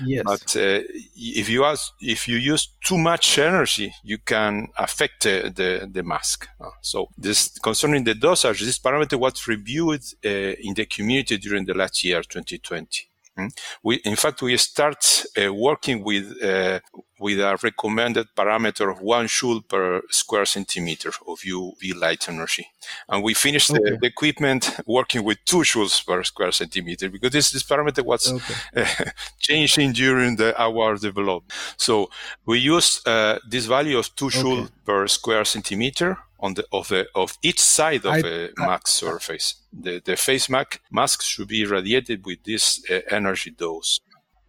Yes. 0.03 0.23
But 0.25 0.55
uh, 0.55 0.81
if 1.15 1.49
you 1.49 1.65
ask, 1.65 1.93
if 1.99 2.27
you 2.27 2.37
use 2.37 2.69
too 2.83 2.97
much 2.97 3.37
energy, 3.37 3.93
you 4.03 4.17
can 4.17 4.69
affect 4.77 5.23
the, 5.23 5.51
the, 5.53 5.87
the 5.91 6.03
mask. 6.03 6.47
Uh, 6.59 6.69
so 6.81 7.09
this 7.17 7.59
concerning 7.59 8.03
the 8.03 8.15
dosage, 8.15 8.61
this 8.61 8.79
parameter 8.79 9.19
was 9.19 9.47
reviewed 9.47 10.01
uh, 10.25 10.29
in 10.29 10.73
the 10.73 10.85
community 10.85 11.37
during 11.37 11.65
the 11.65 11.73
last 11.73 12.03
year, 12.03 12.21
2020. 12.21 13.09
Hmm? 13.37 13.47
We, 13.83 13.95
in 13.97 14.15
fact, 14.15 14.41
we 14.41 14.57
start 14.57 15.25
uh, 15.39 15.53
working 15.53 16.03
with 16.03 16.41
uh, 16.43 16.79
with 17.19 17.39
a 17.39 17.57
recommended 17.61 18.27
parameter 18.35 18.91
of 18.91 18.99
one 19.01 19.27
joule 19.27 19.61
per 19.61 20.01
square 20.09 20.45
centimeter 20.45 21.09
of 21.27 21.39
UV 21.41 21.95
light 21.95 22.27
energy, 22.29 22.67
and 23.09 23.23
we 23.23 23.35
finished 23.35 23.69
okay. 23.69 23.91
the, 23.91 23.97
the, 23.97 24.07
equipment 24.07 24.79
working 24.87 25.23
with 25.23 25.37
two 25.45 25.57
joules 25.57 26.03
per 26.05 26.23
square 26.23 26.51
centimeter 26.51 27.09
because 27.09 27.31
this, 27.31 27.51
this 27.51 27.63
parameter 27.63 28.03
was 28.03 28.31
okay. 28.31 28.55
uh, 28.75 29.11
changing 29.39 29.91
during 29.91 30.35
the, 30.37 30.59
our 30.59 30.95
development. 30.95 31.53
So 31.77 32.09
we 32.45 32.57
use 32.59 33.05
uh, 33.05 33.37
this 33.47 33.65
value 33.65 33.99
of 33.99 34.15
two 34.15 34.31
joule 34.31 34.61
okay. 34.61 34.71
per 34.85 35.07
square 35.07 35.45
centimeter 35.45 36.17
on 36.39 36.53
the 36.53 36.65
of 36.71 36.87
the 36.89 37.07
of 37.15 37.37
each 37.41 37.59
side 37.59 38.05
of 38.05 38.13
I, 38.13 38.19
a 38.19 38.49
mask 38.57 38.87
surface. 38.87 39.55
The 39.71 40.01
the 40.03 40.15
face 40.15 40.49
mask 40.49 40.79
mask 40.91 41.21
should 41.21 41.47
be 41.47 41.61
irradiated 41.63 42.25
with 42.25 42.43
this 42.43 42.83
uh, 42.89 42.99
energy 43.09 43.51
dose. 43.51 43.99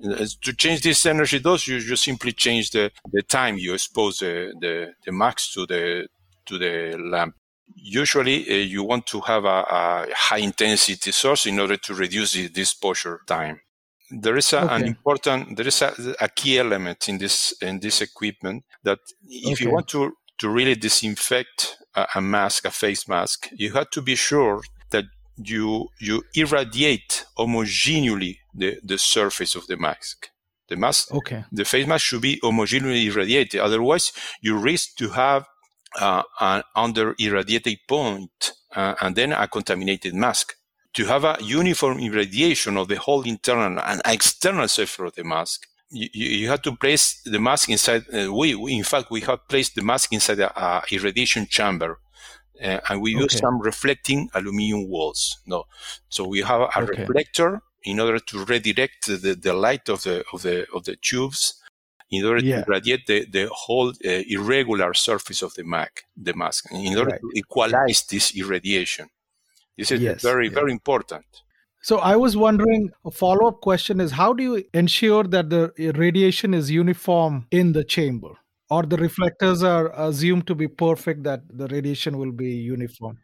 Uh, 0.04 0.25
to 0.42 0.52
change 0.52 0.83
this 0.83 1.04
energy 1.07 1.40
dose, 1.40 1.66
you 1.66 1.80
just 1.80 2.04
simply 2.04 2.33
change 2.33 2.71
the, 2.71 2.88
the 3.11 3.23
time 3.23 3.59
you 3.59 3.75
expose 3.75 4.21
the, 4.21 4.54
the, 4.61 4.92
the 5.04 5.11
mask 5.11 5.52
to 5.52 5.66
the 5.66 6.07
to 6.47 6.57
the 6.57 6.97
lamp. 6.97 7.35
Usually, 7.75 8.49
uh, 8.49 8.54
you 8.54 8.85
want 8.85 9.07
to 9.09 9.21
have 9.21 9.45
a, 9.45 9.49
a, 9.49 10.07
high 10.14 10.38
intensity 10.38 11.11
source 11.11 11.47
in 11.47 11.59
order 11.59 11.76
to 11.76 11.95
reduce 11.95 12.33
the, 12.33 12.47
the 12.47 12.61
exposure 12.61 13.21
time. 13.26 13.61
There 14.11 14.37
is 14.37 14.52
a, 14.52 14.62
okay. 14.62 14.75
an 14.76 14.85
important, 14.85 15.57
there 15.57 15.66
is 15.66 15.83
a, 15.83 15.92
a, 16.21 16.28
key 16.28 16.59
element 16.59 17.09
in 17.09 17.18
this 17.18 17.52
in 17.61 17.80
this 17.80 18.00
equipment 18.00 18.64
that 18.85 19.00
if 19.28 19.54
okay. 19.54 19.64
you 19.64 19.73
want 19.73 19.88
to 19.88 20.12
to 20.38 20.49
really 20.49 20.75
disinfect 20.75 21.76
a, 21.95 22.07
a 22.16 22.21
mask, 22.21 22.64
a 22.64 22.71
face 22.71 23.09
mask, 23.09 23.49
you 23.52 23.73
have 23.73 23.90
to 23.90 24.02
be 24.02 24.14
sure 24.14 24.62
that 24.90 25.04
you 25.37 25.88
you 26.00 26.23
irradiate 26.35 27.25
homogeneously 27.37 28.38
the, 28.54 28.78
the 28.83 28.99
surface 28.99 29.54
of 29.54 29.66
the 29.66 29.76
mask. 29.76 30.30
The 30.68 30.76
mask, 30.76 31.14
okay. 31.14 31.45
the 31.50 31.64
face 31.64 31.87
mask 31.87 32.04
should 32.04 32.21
be 32.21 32.38
homogeneously 32.42 33.07
irradiated. 33.07 33.61
Otherwise, 33.61 34.12
you 34.42 34.59
risk 34.59 34.97
to 34.97 35.11
have 35.11 35.47
uh, 35.99 36.23
an 36.40 36.62
under 36.76 37.14
irradiated 37.18 37.78
point 37.88 38.52
uh, 38.75 38.95
and 39.00 39.16
then 39.16 39.33
a 39.33 39.49
contaminated 39.49 40.14
mask. 40.14 40.54
To 40.95 41.04
have 41.04 41.25
a 41.25 41.37
uniform 41.40 42.00
irradiation 42.00 42.76
of 42.76 42.88
the 42.88 42.97
whole 42.97 43.23
internal 43.23 43.78
and 43.78 44.02
external 44.04 44.66
surface 44.68 45.07
of 45.07 45.14
the 45.14 45.23
mask, 45.23 45.67
you, 45.90 46.09
you 46.12 46.49
have 46.49 46.62
to 46.62 46.76
place 46.76 47.21
the 47.25 47.38
mask 47.38 47.68
inside. 47.68 48.04
Uh, 48.12 48.33
we, 48.33 48.54
we, 48.54 48.75
in 48.75 48.85
fact, 48.85 49.11
we 49.11 49.21
have 49.23 49.47
placed 49.49 49.75
the 49.75 49.83
mask 49.83 50.12
inside 50.12 50.40
a, 50.40 50.50
a 50.61 50.83
irradiation 50.90 51.47
chamber, 51.47 51.99
uh, 52.62 52.80
and 52.88 53.00
we 53.00 53.14
okay. 53.14 53.23
use 53.23 53.38
some 53.38 53.61
reflecting 53.61 54.28
aluminum 54.35 54.88
walls. 54.88 55.38
No, 55.47 55.64
so 56.09 56.26
we 56.26 56.40
have 56.42 56.61
a 56.61 56.78
okay. 56.78 57.02
reflector 57.02 57.62
in 57.85 58.00
order 58.00 58.18
to 58.18 58.45
redirect 58.45 59.07
the, 59.07 59.35
the 59.35 59.54
light 59.54 59.88
of 59.88 60.02
the 60.02 60.25
of 60.33 60.42
the 60.42 60.66
of 60.75 60.85
the 60.85 60.97
tubes 60.97 61.54
in 62.11 62.25
order 62.25 62.45
yeah. 62.45 62.62
to 62.62 62.71
radiate 62.71 63.07
the, 63.07 63.26
the 63.26 63.49
whole 63.52 63.90
uh, 63.90 64.23
irregular 64.28 64.95
surface 64.95 65.42
of 65.42 65.54
the 65.54 65.64
mask, 65.64 66.04
the 66.16 66.35
mask, 66.35 66.66
in 66.73 66.97
order 66.97 67.11
right. 67.11 67.21
to 67.21 67.30
equalize 67.35 68.02
this 68.04 68.35
irradiation. 68.35 69.11
This 69.76 69.92
is 69.92 70.00
yes, 70.00 70.23
very, 70.23 70.49
very 70.49 70.73
important. 70.73 71.25
So 71.82 71.99
I 71.99 72.16
was 72.16 72.37
wondering, 72.37 72.90
a 73.04 73.11
follow-up 73.11 73.61
question 73.61 74.00
is 74.00 74.12
how 74.12 74.32
do 74.32 74.42
you 74.42 74.64
ensure 74.75 75.25
that 75.25 75.50
the 75.50 75.73
radiation 75.94 76.54
is 76.54 76.70
uniform 76.70 77.47
in 77.50 77.73
the 77.73 77.85
chamber? 77.85 78.30
Or 78.70 78.82
the 78.82 78.99
reflectors 78.99 79.62
are 79.62 79.90
assumed 79.94 80.47
to 80.49 80.54
be 80.54 80.68
perfect 80.68 81.23
that 81.23 81.40
the 81.49 81.68
radiation 81.68 82.18
will 82.18 82.32
be 82.32 82.50
uniform? 82.50 83.18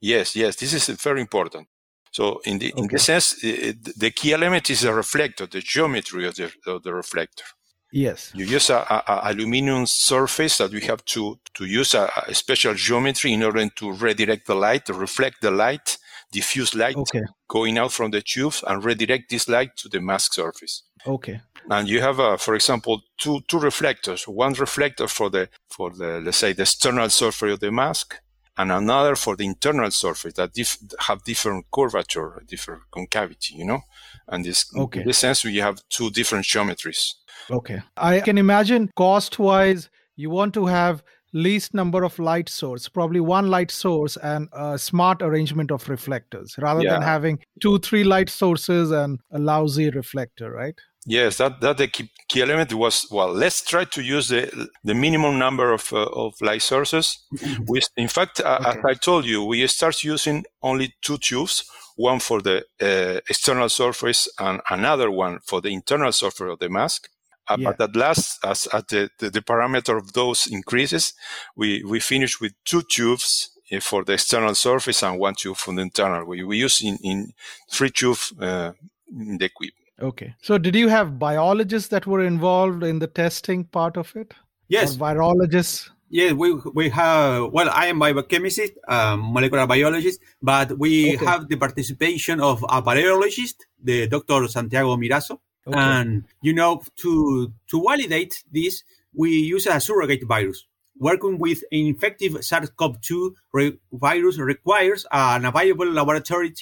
Yes, 0.00 0.34
yes, 0.34 0.56
this 0.56 0.72
is 0.72 0.88
very 1.00 1.20
important. 1.20 1.68
So 2.10 2.40
in 2.44 2.58
the 2.58 2.72
okay. 2.72 2.82
in 2.82 2.88
the 2.88 2.98
sense, 2.98 3.44
it, 3.44 3.98
the 3.98 4.10
key 4.10 4.32
element 4.32 4.70
is 4.70 4.80
the 4.80 4.92
reflector, 4.92 5.46
the 5.46 5.60
geometry 5.60 6.26
of 6.26 6.34
the, 6.34 6.50
of 6.66 6.82
the 6.82 6.94
reflector. 6.94 7.44
Yes. 7.92 8.32
You 8.34 8.44
use 8.46 8.70
a, 8.70 8.78
a, 8.78 9.02
a, 9.06 9.32
aluminum 9.32 9.86
surface 9.86 10.58
that 10.58 10.70
we 10.70 10.80
have 10.82 11.04
to, 11.06 11.38
to 11.54 11.64
use 11.64 11.94
a, 11.94 12.10
a, 12.26 12.34
special 12.34 12.74
geometry 12.74 13.32
in 13.32 13.42
order 13.42 13.68
to 13.68 13.92
redirect 13.92 14.46
the 14.46 14.54
light, 14.54 14.86
to 14.86 14.94
reflect 14.94 15.40
the 15.40 15.50
light, 15.50 15.98
diffuse 16.32 16.74
light 16.74 16.96
okay. 16.96 17.22
going 17.48 17.78
out 17.78 17.92
from 17.92 18.10
the 18.10 18.20
tubes 18.20 18.62
and 18.66 18.84
redirect 18.84 19.30
this 19.30 19.48
light 19.48 19.76
to 19.76 19.88
the 19.88 20.00
mask 20.00 20.34
surface. 20.34 20.82
Okay. 21.06 21.40
And 21.70 21.88
you 21.88 22.00
have, 22.00 22.20
uh, 22.20 22.36
for 22.36 22.54
example, 22.54 23.02
two, 23.18 23.40
two 23.48 23.58
reflectors, 23.58 24.26
one 24.28 24.52
reflector 24.54 25.08
for 25.08 25.30
the, 25.30 25.48
for 25.68 25.90
the, 25.90 26.20
let's 26.20 26.36
say 26.38 26.52
the 26.52 26.62
external 26.62 27.08
surface 27.10 27.54
of 27.54 27.60
the 27.60 27.72
mask 27.72 28.16
and 28.56 28.72
another 28.72 29.16
for 29.16 29.36
the 29.36 29.44
internal 29.44 29.90
surface 29.90 30.34
that 30.34 30.52
dif- 30.52 30.78
have 31.00 31.24
different 31.24 31.66
curvature, 31.72 32.42
different 32.46 32.82
concavity, 32.90 33.54
you 33.54 33.64
know? 33.64 33.80
And 34.28 34.44
this, 34.44 34.66
okay. 34.76 35.00
in 35.00 35.06
this 35.06 35.18
sense, 35.18 35.44
we 35.44 35.56
have 35.58 35.80
two 35.88 36.10
different 36.10 36.46
geometries. 36.46 37.14
Okay. 37.50 37.82
I 37.96 38.20
can 38.20 38.38
imagine 38.38 38.90
cost 38.96 39.38
wise, 39.38 39.90
you 40.16 40.30
want 40.30 40.54
to 40.54 40.66
have 40.66 41.02
least 41.36 41.74
number 41.74 42.02
of 42.02 42.18
light 42.18 42.48
source, 42.48 42.88
probably 42.88 43.20
one 43.20 43.48
light 43.48 43.70
source 43.70 44.16
and 44.16 44.48
a 44.52 44.78
smart 44.78 45.22
arrangement 45.22 45.70
of 45.70 45.88
reflectors 45.88 46.56
rather 46.58 46.82
yeah. 46.82 46.92
than 46.92 47.02
having 47.02 47.38
two, 47.60 47.78
three 47.78 48.04
light 48.04 48.30
sources 48.30 48.90
and 48.90 49.20
a 49.30 49.38
lousy 49.38 49.90
reflector, 49.90 50.50
right? 50.50 50.74
Yes, 51.08 51.36
that 51.36 51.60
that 51.60 51.78
the 51.78 51.86
key, 51.86 52.10
key 52.28 52.42
element 52.42 52.74
was 52.74 53.06
well. 53.12 53.32
Let's 53.32 53.62
try 53.64 53.84
to 53.84 54.02
use 54.02 54.26
the 54.28 54.68
the 54.82 54.94
minimum 54.94 55.38
number 55.38 55.72
of 55.72 55.92
uh, 55.92 56.02
of 56.06 56.34
light 56.40 56.62
sources. 56.62 57.24
we, 57.68 57.80
in 57.96 58.08
fact, 58.08 58.40
uh, 58.40 58.58
okay. 58.60 58.70
as 58.70 58.84
I 58.84 58.94
told 58.94 59.24
you, 59.24 59.44
we 59.44 59.64
start 59.68 60.02
using 60.02 60.44
only 60.62 60.96
two 61.02 61.18
tubes, 61.18 61.70
one 61.94 62.18
for 62.18 62.42
the 62.42 62.64
uh, 62.80 63.20
external 63.30 63.68
surface 63.68 64.28
and 64.40 64.60
another 64.68 65.08
one 65.08 65.38
for 65.44 65.60
the 65.60 65.68
internal 65.68 66.10
surface 66.10 66.50
of 66.50 66.58
the 66.58 66.68
mask. 66.68 67.08
Uh, 67.48 67.56
yeah. 67.58 67.72
But 67.72 67.90
at 67.90 67.96
last, 67.96 68.44
as 68.44 68.68
at 68.72 68.88
the, 68.88 69.10
the, 69.18 69.30
the 69.30 69.40
parameter 69.40 69.96
of 69.96 70.12
those 70.12 70.46
increases, 70.46 71.14
we 71.54 71.82
we 71.84 72.00
finish 72.00 72.40
with 72.40 72.52
two 72.64 72.82
tubes 72.82 73.50
uh, 73.72 73.80
for 73.80 74.04
the 74.04 74.14
external 74.14 74.54
surface 74.54 75.02
and 75.02 75.18
one 75.18 75.34
tube 75.34 75.56
for 75.56 75.74
the 75.74 75.82
internal. 75.82 76.24
We 76.26 76.42
we 76.42 76.58
use 76.58 76.82
in 76.82 76.96
in 77.02 77.32
three 77.70 77.90
tubes 77.90 78.32
uh, 78.40 78.72
in 79.10 79.38
the 79.38 79.46
equipment. 79.46 79.86
Okay. 80.00 80.34
So, 80.42 80.58
did 80.58 80.74
you 80.74 80.88
have 80.88 81.18
biologists 81.18 81.88
that 81.88 82.06
were 82.06 82.22
involved 82.22 82.82
in 82.82 82.98
the 82.98 83.06
testing 83.06 83.64
part 83.64 83.96
of 83.96 84.14
it? 84.14 84.34
Yes. 84.68 84.96
Or 84.96 84.98
virologists? 84.98 85.88
Yes, 86.08 86.34
we 86.34 86.52
we 86.74 86.88
have. 86.90 87.52
Well, 87.52 87.68
I 87.72 87.86
am 87.86 87.98
biochemist, 87.98 88.72
um, 88.86 89.32
molecular 89.32 89.66
biologist, 89.66 90.20
but 90.40 90.78
we 90.78 91.16
okay. 91.16 91.24
have 91.24 91.48
the 91.48 91.56
participation 91.56 92.40
of 92.40 92.62
a 92.68 92.80
virologist, 92.80 93.54
the 93.82 94.06
Dr. 94.06 94.46
Santiago 94.46 94.96
Mirazo, 94.96 95.40
okay. 95.66 95.78
and 95.78 96.24
you 96.42 96.52
know 96.52 96.82
to 96.96 97.52
to 97.70 97.82
validate 97.82 98.44
this, 98.52 98.84
we 99.14 99.30
use 99.30 99.66
a 99.66 99.80
surrogate 99.80 100.24
virus. 100.26 100.66
Working 100.98 101.38
with 101.38 101.62
an 101.72 101.80
infective 101.86 102.42
SARS-CoV-2 102.42 103.34
re- 103.52 103.78
virus 103.92 104.38
requires 104.38 105.04
an 105.12 105.44
available 105.44 105.90
laboratory 105.90 106.54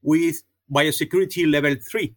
with 0.00 0.42
biosecurity 0.72 1.50
level 1.50 1.76
three 1.76 2.14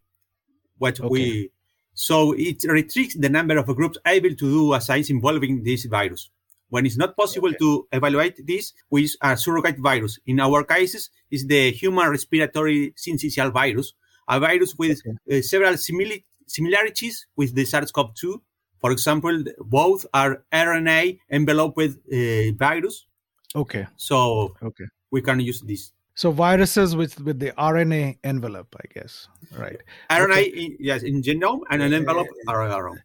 what 0.78 1.00
okay. 1.00 1.10
we 1.10 1.52
so 1.94 2.34
it 2.34 2.64
restricts 2.66 3.16
the 3.16 3.30
number 3.30 3.58
of 3.58 3.68
groups 3.76 3.98
able 4.06 4.30
to 4.30 4.36
do 4.36 4.74
a 4.74 4.82
science 4.82 5.10
involving 5.10 5.64
this 5.64 5.86
virus. 5.86 6.30
When 6.70 6.86
it's 6.86 6.98
not 6.98 7.16
possible 7.16 7.50
okay. 7.50 7.58
to 7.60 7.88
evaluate 7.94 8.46
this 8.46 8.74
with 8.90 9.12
a 9.22 9.38
surrogate 9.38 9.80
virus, 9.80 10.20
in 10.26 10.42
our 10.42 10.66
cases, 10.66 11.10
is 11.32 11.48
the 11.48 11.72
human 11.72 12.10
respiratory 12.10 12.94
syncytial 12.98 13.54
virus, 13.54 13.94
a 14.28 14.40
virus 14.40 14.76
with 14.78 15.02
okay. 15.08 15.38
uh, 15.38 15.42
several 15.42 15.74
simili- 15.76 16.26
similarities 16.48 17.28
with 17.36 17.56
the 17.56 17.66
SARS-CoV-2. 17.66 18.40
For 18.80 18.92
example, 18.92 19.44
both 19.60 20.06
are 20.14 20.44
RNA 20.54 21.20
enveloped 21.32 21.80
uh, 21.80 22.52
virus. 22.58 23.06
Okay. 23.56 23.88
So 23.96 24.56
okay. 24.62 24.86
we 25.12 25.22
can 25.22 25.40
use 25.40 25.62
this. 25.62 25.92
So 26.16 26.32
viruses 26.32 26.96
with 26.96 27.20
with 27.22 27.40
the 27.40 27.52
RNA 27.52 28.20
envelope, 28.24 28.74
I 28.80 28.88
guess, 28.94 29.28
right? 29.58 29.82
RNA, 30.10 30.48
okay. 30.48 30.78
yes, 30.80 31.04
in 31.04 31.22
genome 31.22 31.62
and 31.70 31.82
an 31.82 31.94
envelope 31.94 32.28
RNA. 32.48 32.96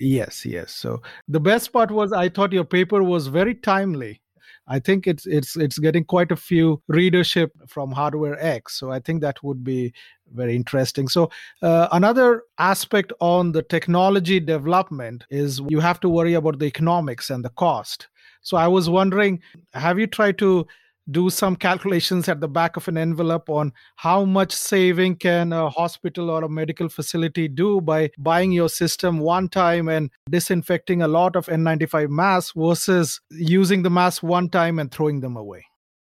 Yes, 0.00 0.46
yes. 0.46 0.72
So 0.72 1.02
the 1.28 1.40
best 1.40 1.72
part 1.72 1.90
was 1.90 2.12
I 2.12 2.28
thought 2.28 2.52
your 2.52 2.64
paper 2.64 3.02
was 3.02 3.26
very 3.26 3.54
timely. 3.54 4.22
I 4.66 4.78
think 4.78 5.06
it's 5.06 5.26
it's 5.26 5.56
it's 5.56 5.78
getting 5.78 6.04
quite 6.04 6.32
a 6.32 6.36
few 6.36 6.82
readership 6.88 7.52
from 7.68 7.92
Hardware 7.92 8.42
X. 8.42 8.78
So 8.78 8.90
I 8.90 8.98
think 8.98 9.20
that 9.20 9.42
would 9.42 9.62
be 9.62 9.92
very 10.32 10.56
interesting. 10.56 11.08
So 11.08 11.30
uh, 11.62 11.88
another 11.92 12.42
aspect 12.58 13.12
on 13.20 13.52
the 13.52 13.62
technology 13.62 14.40
development 14.40 15.24
is 15.30 15.60
you 15.68 15.80
have 15.80 16.00
to 16.00 16.08
worry 16.08 16.34
about 16.34 16.58
the 16.58 16.66
economics 16.66 17.30
and 17.30 17.44
the 17.44 17.50
cost. 17.50 18.08
So 18.42 18.56
I 18.56 18.68
was 18.68 18.90
wondering, 18.90 19.40
have 19.72 19.98
you 19.98 20.06
tried 20.06 20.38
to 20.38 20.66
do 21.10 21.28
some 21.28 21.54
calculations 21.54 22.28
at 22.28 22.40
the 22.40 22.48
back 22.48 22.76
of 22.76 22.88
an 22.88 22.96
envelope 22.96 23.50
on 23.50 23.72
how 23.96 24.24
much 24.24 24.52
saving 24.52 25.16
can 25.16 25.52
a 25.52 25.68
hospital 25.68 26.30
or 26.30 26.44
a 26.44 26.48
medical 26.48 26.88
facility 26.88 27.46
do 27.46 27.80
by 27.80 28.10
buying 28.18 28.52
your 28.52 28.68
system 28.68 29.18
one 29.18 29.48
time 29.48 29.88
and 29.88 30.10
disinfecting 30.30 31.02
a 31.02 31.08
lot 31.08 31.36
of 31.36 31.46
N95 31.46 32.08
masks 32.08 32.52
versus 32.56 33.20
using 33.30 33.82
the 33.82 33.90
masks 33.90 34.22
one 34.22 34.48
time 34.48 34.78
and 34.78 34.90
throwing 34.90 35.20
them 35.20 35.36
away? 35.36 35.66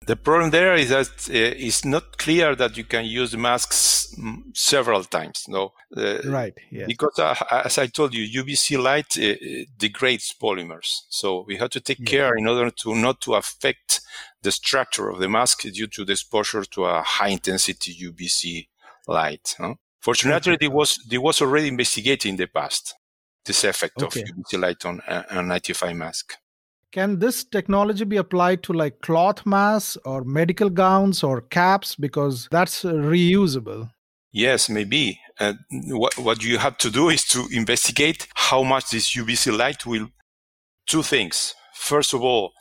The 0.08 0.16
problem 0.16 0.52
there 0.52 0.76
is 0.76 0.90
that 0.90 1.08
uh, 1.30 1.34
it's 1.34 1.84
not 1.84 2.18
clear 2.18 2.56
that 2.56 2.78
you 2.78 2.84
can 2.84 3.06
use 3.06 3.36
masks 3.36 4.16
several 4.54 5.04
times. 5.04 5.46
No, 5.48 5.74
uh, 5.98 6.20
right? 6.26 6.54
Yes. 6.72 6.88
Because 6.88 7.18
uh, 7.18 7.36
as 7.66 7.78
I 7.78 7.88
told 7.88 8.14
you, 8.14 8.44
UVC 8.44 8.82
light 8.82 9.18
uh, 9.18 9.66
degrades 9.78 10.34
polymers, 10.40 11.02
so 11.10 11.44
we 11.48 11.58
have 11.58 11.72
to 11.72 11.82
take 11.82 12.00
yes. 12.00 12.10
care 12.10 12.36
in 12.36 12.48
order 12.48 12.70
to 12.70 12.96
not 12.96 13.20
to 13.22 13.34
affect 13.34 14.02
the 14.44 14.52
structure 14.52 15.10
of 15.10 15.20
the 15.20 15.28
mask 15.28 15.62
due 15.62 15.88
to 15.88 16.06
the 16.06 16.12
exposure 16.12 16.64
to 16.64 16.86
a 16.86 17.02
high 17.02 17.30
intensity 17.30 17.94
UVC 17.94 18.68
light. 19.08 19.56
Huh? 19.58 19.74
Fortunately, 20.00 20.54
okay. 20.54 20.66
it 20.66 20.72
was 20.72 21.00
it 21.12 21.18
was 21.18 21.42
already 21.42 21.70
investigated 21.70 22.30
in 22.30 22.36
the 22.36 22.48
past 22.48 22.94
this 23.46 23.64
effect 23.64 24.02
okay. 24.02 24.22
of 24.22 24.28
UVC 24.28 24.60
light 24.60 24.86
on 24.86 25.02
a 25.08 25.24
N95 25.32 25.96
mask. 25.96 26.36
Can 26.96 27.20
this 27.20 27.44
technology 27.44 28.06
be 28.06 28.16
applied 28.16 28.64
to 28.64 28.72
like 28.72 29.02
cloth 29.02 29.46
masks 29.46 29.98
or 30.06 30.24
medical 30.24 30.70
gowns 30.70 31.26
or 31.26 31.42
caps 31.42 31.94
because 31.94 32.48
that's 32.52 32.84
reusable? 32.84 33.92
Yes, 34.32 34.70
maybe. 34.70 35.20
Uh, 35.38 35.56
what, 35.90 36.18
what 36.18 36.42
you 36.42 36.58
have 36.58 36.78
to 36.78 36.90
do 36.90 37.10
is 37.10 37.26
to 37.26 37.50
investigate 37.52 38.30
how 38.36 38.64
much 38.64 38.92
this 38.92 39.14
UVC 39.14 39.58
light 39.58 39.86
will. 39.86 40.08
Two 40.88 41.04
things. 41.04 41.54
First 41.74 42.14
of 42.14 42.24
all, 42.24 42.54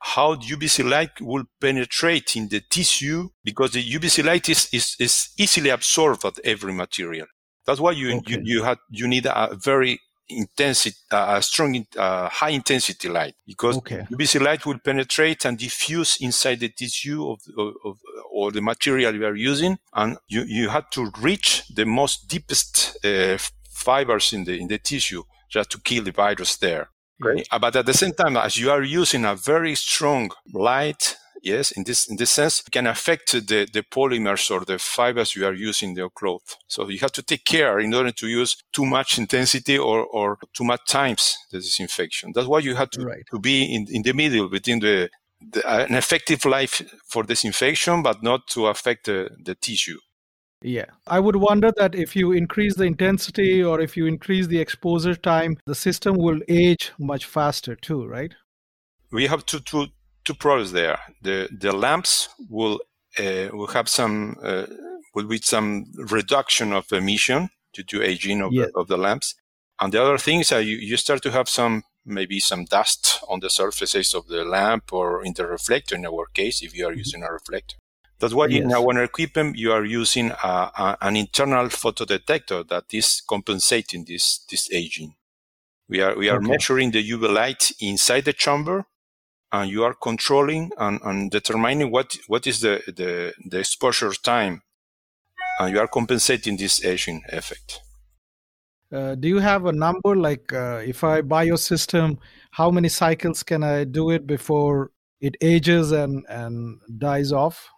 how 0.00 0.36
the 0.36 0.46
UVC 0.46 0.88
light 0.88 1.20
will 1.20 1.44
penetrate 1.60 2.34
in 2.34 2.48
the 2.48 2.62
tissue 2.70 3.28
because 3.44 3.72
the 3.72 3.84
UVC 3.84 4.24
light 4.24 4.48
is, 4.48 4.70
is, 4.72 4.96
is 4.98 5.28
easily 5.36 5.68
absorbed 5.68 6.24
at 6.24 6.38
every 6.44 6.72
material. 6.72 7.26
That's 7.66 7.80
why 7.80 7.90
you, 7.90 8.16
okay. 8.16 8.38
you, 8.42 8.62
you, 8.64 8.76
you 8.88 9.06
need 9.06 9.26
a 9.26 9.54
very 9.62 10.00
intensity, 10.28 10.96
uh, 11.10 11.40
strong, 11.40 11.86
uh, 11.96 12.28
high 12.28 12.50
intensity 12.50 13.08
light 13.08 13.34
because 13.46 13.76
okay. 13.78 14.06
UVC 14.10 14.40
light 14.40 14.66
will 14.66 14.78
penetrate 14.78 15.44
and 15.44 15.58
diffuse 15.58 16.18
inside 16.20 16.60
the 16.60 16.68
tissue 16.68 17.28
of, 17.28 17.40
of, 17.56 17.74
of, 17.84 17.98
or 18.30 18.50
the 18.50 18.60
material 18.60 19.14
you 19.14 19.26
are 19.26 19.36
using. 19.36 19.78
And 19.94 20.18
you, 20.28 20.42
you 20.42 20.68
had 20.68 20.90
to 20.92 21.10
reach 21.20 21.66
the 21.68 21.84
most 21.84 22.28
deepest 22.28 22.98
uh, 23.04 23.38
fibers 23.70 24.32
in 24.32 24.44
the, 24.44 24.58
in 24.58 24.68
the 24.68 24.78
tissue 24.78 25.22
just 25.48 25.70
to 25.70 25.80
kill 25.80 26.04
the 26.04 26.12
virus 26.12 26.56
there. 26.56 26.90
Okay. 27.24 27.44
But 27.60 27.76
at 27.76 27.86
the 27.86 27.94
same 27.94 28.12
time, 28.12 28.36
as 28.36 28.58
you 28.58 28.70
are 28.70 28.82
using 28.82 29.24
a 29.24 29.34
very 29.34 29.74
strong 29.74 30.30
light, 30.52 31.16
yes, 31.46 31.70
in 31.70 31.84
this 31.84 32.08
in 32.10 32.16
this 32.16 32.30
sense, 32.30 32.62
it 32.66 32.70
can 32.70 32.86
affect 32.86 33.32
the, 33.32 33.66
the 33.72 33.82
polymers 33.82 34.50
or 34.50 34.64
the 34.64 34.78
fibers 34.78 35.34
you 35.36 35.46
are 35.46 35.54
using 35.54 35.90
in 35.90 35.96
your 35.96 36.10
cloth. 36.10 36.56
So 36.66 36.88
you 36.88 36.98
have 36.98 37.12
to 37.12 37.22
take 37.22 37.44
care 37.44 37.78
in 37.78 37.94
order 37.94 38.12
to 38.12 38.26
use 38.26 38.56
too 38.72 38.84
much 38.84 39.18
intensity 39.18 39.78
or, 39.78 40.04
or 40.04 40.38
too 40.52 40.64
much 40.64 40.80
times 40.88 41.36
the 41.50 41.58
disinfection. 41.58 42.32
That's 42.34 42.48
why 42.48 42.58
you 42.58 42.74
have 42.74 42.90
to, 42.90 43.04
right. 43.04 43.24
to 43.30 43.38
be 43.38 43.56
in, 43.74 43.86
in 43.88 44.02
the 44.02 44.12
middle 44.12 44.48
between 44.48 44.80
the, 44.80 45.08
the 45.52 45.62
uh, 45.68 45.86
an 45.88 45.94
effective 45.94 46.44
life 46.44 46.82
for 47.06 47.22
disinfection, 47.22 48.02
but 48.02 48.22
not 48.22 48.46
to 48.48 48.66
affect 48.66 49.06
the, 49.06 49.30
the 49.44 49.54
tissue. 49.54 49.98
Yeah. 50.62 50.86
I 51.06 51.20
would 51.20 51.36
wonder 51.36 51.70
that 51.76 51.94
if 51.94 52.16
you 52.16 52.32
increase 52.32 52.74
the 52.76 52.84
intensity 52.84 53.62
or 53.62 53.80
if 53.80 53.96
you 53.96 54.06
increase 54.06 54.46
the 54.46 54.58
exposure 54.58 55.14
time, 55.14 55.58
the 55.66 55.74
system 55.74 56.16
will 56.16 56.40
age 56.48 56.92
much 56.98 57.26
faster 57.26 57.76
too, 57.76 58.06
right? 58.06 58.34
We 59.12 59.26
have 59.26 59.46
two, 59.46 59.60
two, 59.60 59.86
two 60.26 60.34
problems 60.34 60.72
there. 60.72 60.98
The 61.22 61.48
the 61.50 61.72
lamps 61.72 62.28
will 62.50 62.80
uh, 63.18 63.48
will 63.52 63.68
have 63.68 63.88
some 63.88 64.36
uh, 64.42 64.66
will 65.14 65.26
be 65.26 65.38
some 65.38 65.86
reduction 65.96 66.72
of 66.72 66.92
emission 66.92 67.48
due 67.72 67.84
to 67.84 68.02
aging 68.02 68.42
of, 68.42 68.52
yeah. 68.52 68.66
the, 68.66 68.78
of 68.80 68.88
the 68.88 68.98
lamps, 68.98 69.34
and 69.80 69.92
the 69.92 70.02
other 70.02 70.18
thing 70.18 70.40
is 70.40 70.50
that 70.50 70.64
you, 70.64 70.76
you 70.76 70.96
start 70.96 71.22
to 71.22 71.30
have 71.30 71.48
some 71.48 71.84
maybe 72.04 72.38
some 72.38 72.64
dust 72.64 73.20
on 73.28 73.40
the 73.40 73.50
surfaces 73.50 74.14
of 74.14 74.28
the 74.28 74.44
lamp 74.44 74.92
or 74.92 75.24
in 75.24 75.32
the 75.34 75.46
reflector. 75.46 75.94
In 75.94 76.06
our 76.06 76.26
case, 76.34 76.62
if 76.62 76.76
you 76.76 76.86
are 76.86 76.90
mm-hmm. 76.90 76.98
using 76.98 77.22
a 77.22 77.32
reflector. 77.32 77.76
That's 78.18 78.32
why 78.32 78.46
yes. 78.46 78.62
in 78.62 78.72
our 78.72 79.02
equipment 79.02 79.58
you 79.58 79.72
are 79.72 79.84
using 79.84 80.30
a, 80.30 80.70
a, 80.78 80.96
an 81.02 81.16
internal 81.16 81.66
photodetector 81.66 82.66
that 82.68 82.84
is 82.92 83.22
compensating 83.28 84.04
this 84.04 84.44
this 84.50 84.72
aging. 84.72 85.14
We 85.88 86.00
are 86.00 86.16
we 86.16 86.28
are 86.30 86.38
okay. 86.38 86.48
measuring 86.48 86.90
the 86.92 87.10
UV 87.10 87.32
light 87.32 87.72
inside 87.80 88.24
the 88.24 88.32
chamber 88.32 88.86
and 89.52 89.70
you 89.70 89.84
are 89.84 89.94
controlling 89.94 90.70
and, 90.78 91.00
and 91.02 91.30
determining 91.30 91.90
what, 91.90 92.16
what 92.26 92.46
is 92.46 92.60
the, 92.60 92.82
the, 92.86 93.32
the 93.48 93.58
exposure 93.58 94.12
time 94.12 94.62
and 95.58 95.72
you 95.72 95.80
are 95.80 95.88
compensating 95.88 96.56
this 96.56 96.84
aging 96.84 97.22
effect. 97.30 97.80
Uh, 98.92 99.14
do 99.14 99.26
you 99.26 99.38
have 99.38 99.66
a 99.66 99.72
number 99.72 100.14
like 100.14 100.52
uh, 100.52 100.80
if 100.84 101.02
I 101.02 101.22
buy 101.22 101.42
your 101.42 101.56
system, 101.56 102.18
how 102.52 102.70
many 102.70 102.88
cycles 102.88 103.42
can 103.42 103.64
I 103.64 103.84
do 103.84 104.10
it 104.10 104.26
before 104.26 104.92
it 105.20 105.36
ages 105.40 105.92
and, 105.92 106.24
and 106.28 106.80
dies 106.98 107.32
off? 107.32 107.68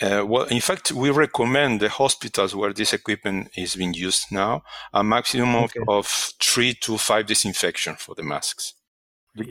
Uh, 0.00 0.24
well, 0.26 0.44
in 0.44 0.60
fact, 0.60 0.92
we 0.92 1.10
recommend 1.10 1.80
the 1.80 1.88
hospitals 1.88 2.54
where 2.54 2.72
this 2.72 2.92
equipment 2.92 3.48
is 3.56 3.76
being 3.76 3.94
used 3.94 4.26
now 4.30 4.62
a 4.92 5.04
maximum 5.04 5.64
okay. 5.64 5.80
of, 5.88 5.88
of 5.88 6.34
three 6.42 6.74
to 6.74 6.98
five 6.98 7.26
disinfection 7.26 7.94
for 7.96 8.14
the 8.14 8.22
masks. 8.22 8.74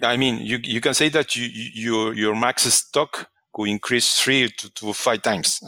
I 0.01 0.17
mean, 0.17 0.39
you, 0.39 0.59
you 0.63 0.79
can 0.81 0.93
say 0.93 1.09
that 1.09 1.35
you, 1.35 1.45
you, 1.45 2.11
your 2.11 2.35
max 2.35 2.63
stock 2.63 3.29
could 3.53 3.67
increase 3.67 4.19
three 4.19 4.49
to, 4.49 4.73
to 4.73 4.93
five 4.93 5.21
times. 5.21 5.61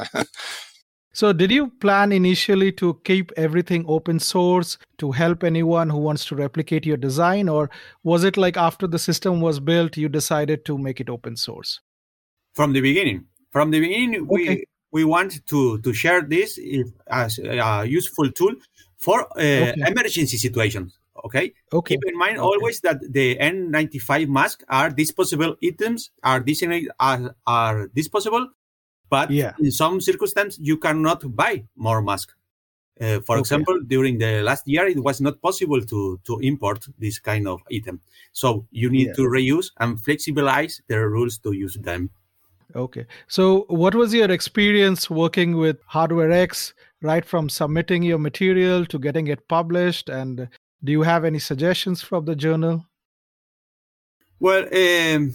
so, 1.13 1.33
did 1.33 1.51
you 1.51 1.69
plan 1.81 2.11
initially 2.11 2.71
to 2.73 2.99
keep 3.03 3.31
everything 3.35 3.85
open 3.87 4.19
source 4.19 4.77
to 4.99 5.11
help 5.11 5.43
anyone 5.43 5.89
who 5.89 5.97
wants 5.97 6.25
to 6.25 6.35
replicate 6.35 6.85
your 6.85 6.97
design? 6.97 7.49
Or 7.49 7.69
was 8.03 8.23
it 8.23 8.37
like 8.37 8.57
after 8.57 8.87
the 8.87 8.99
system 8.99 9.41
was 9.41 9.59
built, 9.59 9.97
you 9.97 10.07
decided 10.07 10.65
to 10.65 10.77
make 10.77 11.01
it 11.01 11.09
open 11.09 11.35
source? 11.35 11.81
From 12.53 12.71
the 12.71 12.81
beginning. 12.81 13.25
From 13.51 13.71
the 13.71 13.79
beginning, 13.81 14.23
okay. 14.23 14.27
we, 14.29 14.65
we 14.91 15.03
want 15.03 15.45
to, 15.47 15.79
to 15.79 15.93
share 15.93 16.21
this 16.21 16.59
as 17.07 17.39
a 17.39 17.85
useful 17.85 18.31
tool 18.31 18.55
for 18.97 19.23
uh, 19.37 19.41
okay. 19.41 19.73
emergency 19.87 20.37
situations. 20.37 20.97
Okay. 21.23 21.53
Okay. 21.71 21.95
Keep 21.95 22.05
in 22.07 22.17
mind 22.17 22.37
okay. 22.37 22.45
always 22.45 22.81
that 22.81 22.99
the 23.11 23.37
N95 23.37 24.27
masks 24.27 24.65
are 24.69 24.89
disposable 24.89 25.55
items, 25.63 26.11
are 26.23 26.39
designated 26.39 26.91
are, 26.99 27.35
are 27.47 27.87
disposable, 27.87 28.49
but 29.09 29.31
yeah. 29.31 29.53
in 29.59 29.71
some 29.71 30.01
circumstances 30.01 30.59
you 30.61 30.77
cannot 30.77 31.35
buy 31.35 31.63
more 31.75 32.01
masks. 32.01 32.35
Uh, 32.99 33.19
for 33.21 33.35
okay. 33.35 33.39
example, 33.39 33.79
during 33.87 34.17
the 34.17 34.41
last 34.41 34.65
year, 34.67 34.87
it 34.87 35.01
was 35.03 35.19
not 35.19 35.41
possible 35.41 35.81
to 35.81 36.19
to 36.23 36.39
import 36.39 36.85
this 36.97 37.19
kind 37.19 37.47
of 37.47 37.61
item. 37.71 37.99
So 38.31 38.65
you 38.71 38.89
need 38.89 39.07
yeah. 39.07 39.13
to 39.13 39.21
reuse 39.23 39.71
and 39.79 39.97
flexibilize 39.97 40.81
the 40.87 40.99
rules 40.99 41.37
to 41.39 41.51
use 41.51 41.75
them. 41.75 42.09
Okay. 42.73 43.05
So, 43.27 43.65
what 43.69 43.95
was 43.95 44.13
your 44.13 44.31
experience 44.31 45.09
working 45.09 45.55
with 45.55 45.77
Hardware 45.85 46.31
X, 46.31 46.73
right 47.01 47.23
from 47.23 47.49
submitting 47.49 48.03
your 48.03 48.17
material 48.17 48.85
to 48.87 48.99
getting 48.99 49.27
it 49.27 49.47
published 49.47 50.09
and 50.09 50.49
do 50.85 50.91
you 50.91 51.01
have 51.01 51.25
any 51.25 51.39
suggestions 51.39 52.01
from 52.01 52.25
the 52.25 52.35
journal? 52.35 52.85
Well, 54.39 54.63
um, 54.63 55.33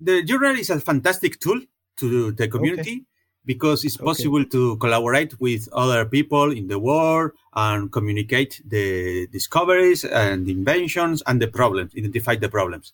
the 0.00 0.22
journal 0.22 0.56
is 0.56 0.70
a 0.70 0.80
fantastic 0.80 1.38
tool 1.38 1.60
to 1.98 2.32
the 2.32 2.48
community 2.48 2.96
okay. 2.96 3.04
because 3.44 3.84
it's 3.84 3.96
possible 3.96 4.40
okay. 4.40 4.50
to 4.50 4.76
collaborate 4.78 5.38
with 5.40 5.68
other 5.72 6.04
people 6.06 6.50
in 6.52 6.68
the 6.68 6.78
world 6.78 7.32
and 7.54 7.92
communicate 7.92 8.62
the 8.66 9.26
discoveries 9.28 10.04
and 10.04 10.48
inventions 10.48 11.22
and 11.26 11.40
the 11.40 11.48
problems, 11.48 11.92
identify 11.96 12.36
the 12.36 12.48
problems. 12.48 12.92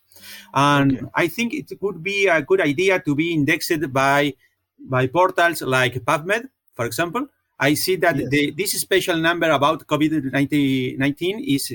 And 0.54 0.98
okay. 0.98 1.06
I 1.14 1.28
think 1.28 1.54
it 1.54 1.70
would 1.80 2.02
be 2.02 2.26
a 2.26 2.42
good 2.42 2.60
idea 2.60 3.00
to 3.00 3.14
be 3.14 3.32
indexed 3.32 3.92
by 3.92 4.34
by 4.84 5.06
portals 5.06 5.62
like 5.62 5.94
PubMed, 6.04 6.48
for 6.74 6.86
example, 6.86 7.28
I 7.62 7.75
see 7.75 7.94
that 7.96 8.16
yes. 8.18 8.29
the, 8.29 8.51
this 8.51 8.72
special 8.72 9.16
number 9.16 9.48
about 9.48 9.87
COVID 9.87 10.33
19 10.33 11.44
is 11.46 11.70
uh, 11.70 11.75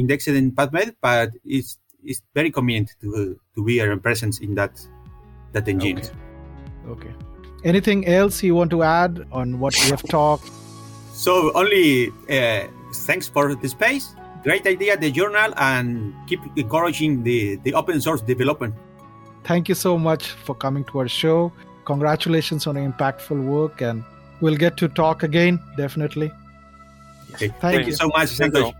indexed 0.00 0.28
in 0.28 0.52
PubMed, 0.52 0.96
but 1.02 1.32
it's, 1.44 1.76
it's 2.02 2.22
very 2.34 2.50
convenient 2.50 2.94
to, 3.02 3.38
to 3.54 3.64
be 3.64 3.78
a 3.80 3.96
presence 3.98 4.38
in 4.40 4.54
that, 4.54 4.80
that 5.52 5.68
engine. 5.68 5.98
Okay. 5.98 6.10
okay. 6.88 7.14
Anything 7.64 8.06
else 8.06 8.42
you 8.42 8.54
want 8.54 8.70
to 8.70 8.82
add 8.82 9.26
on 9.30 9.60
what 9.60 9.74
we 9.74 9.90
have 9.90 10.02
talked? 10.04 10.48
So, 11.12 11.52
only 11.54 12.08
uh, 12.30 12.68
thanks 13.04 13.28
for 13.28 13.54
the 13.54 13.68
space. 13.68 14.14
Great 14.42 14.66
idea, 14.66 14.96
the 14.96 15.10
journal, 15.10 15.52
and 15.58 16.14
keep 16.26 16.40
encouraging 16.56 17.24
the, 17.24 17.56
the 17.56 17.74
open 17.74 18.00
source 18.00 18.22
development. 18.22 18.74
Thank 19.44 19.68
you 19.68 19.74
so 19.74 19.98
much 19.98 20.30
for 20.30 20.54
coming 20.54 20.84
to 20.84 21.00
our 21.00 21.08
show. 21.08 21.52
Congratulations 21.84 22.66
on 22.66 22.76
impactful 22.76 23.44
work 23.44 23.82
and 23.82 24.02
we'll 24.40 24.56
get 24.56 24.76
to 24.78 24.88
talk 24.88 25.22
again, 25.22 25.60
definitely. 25.76 26.32
Okay. 27.34 27.48
Thank, 27.48 27.60
Thank 27.60 27.86
you 27.86 27.92
so 27.92 28.08
much, 28.08 28.28
Santosh. 28.28 28.74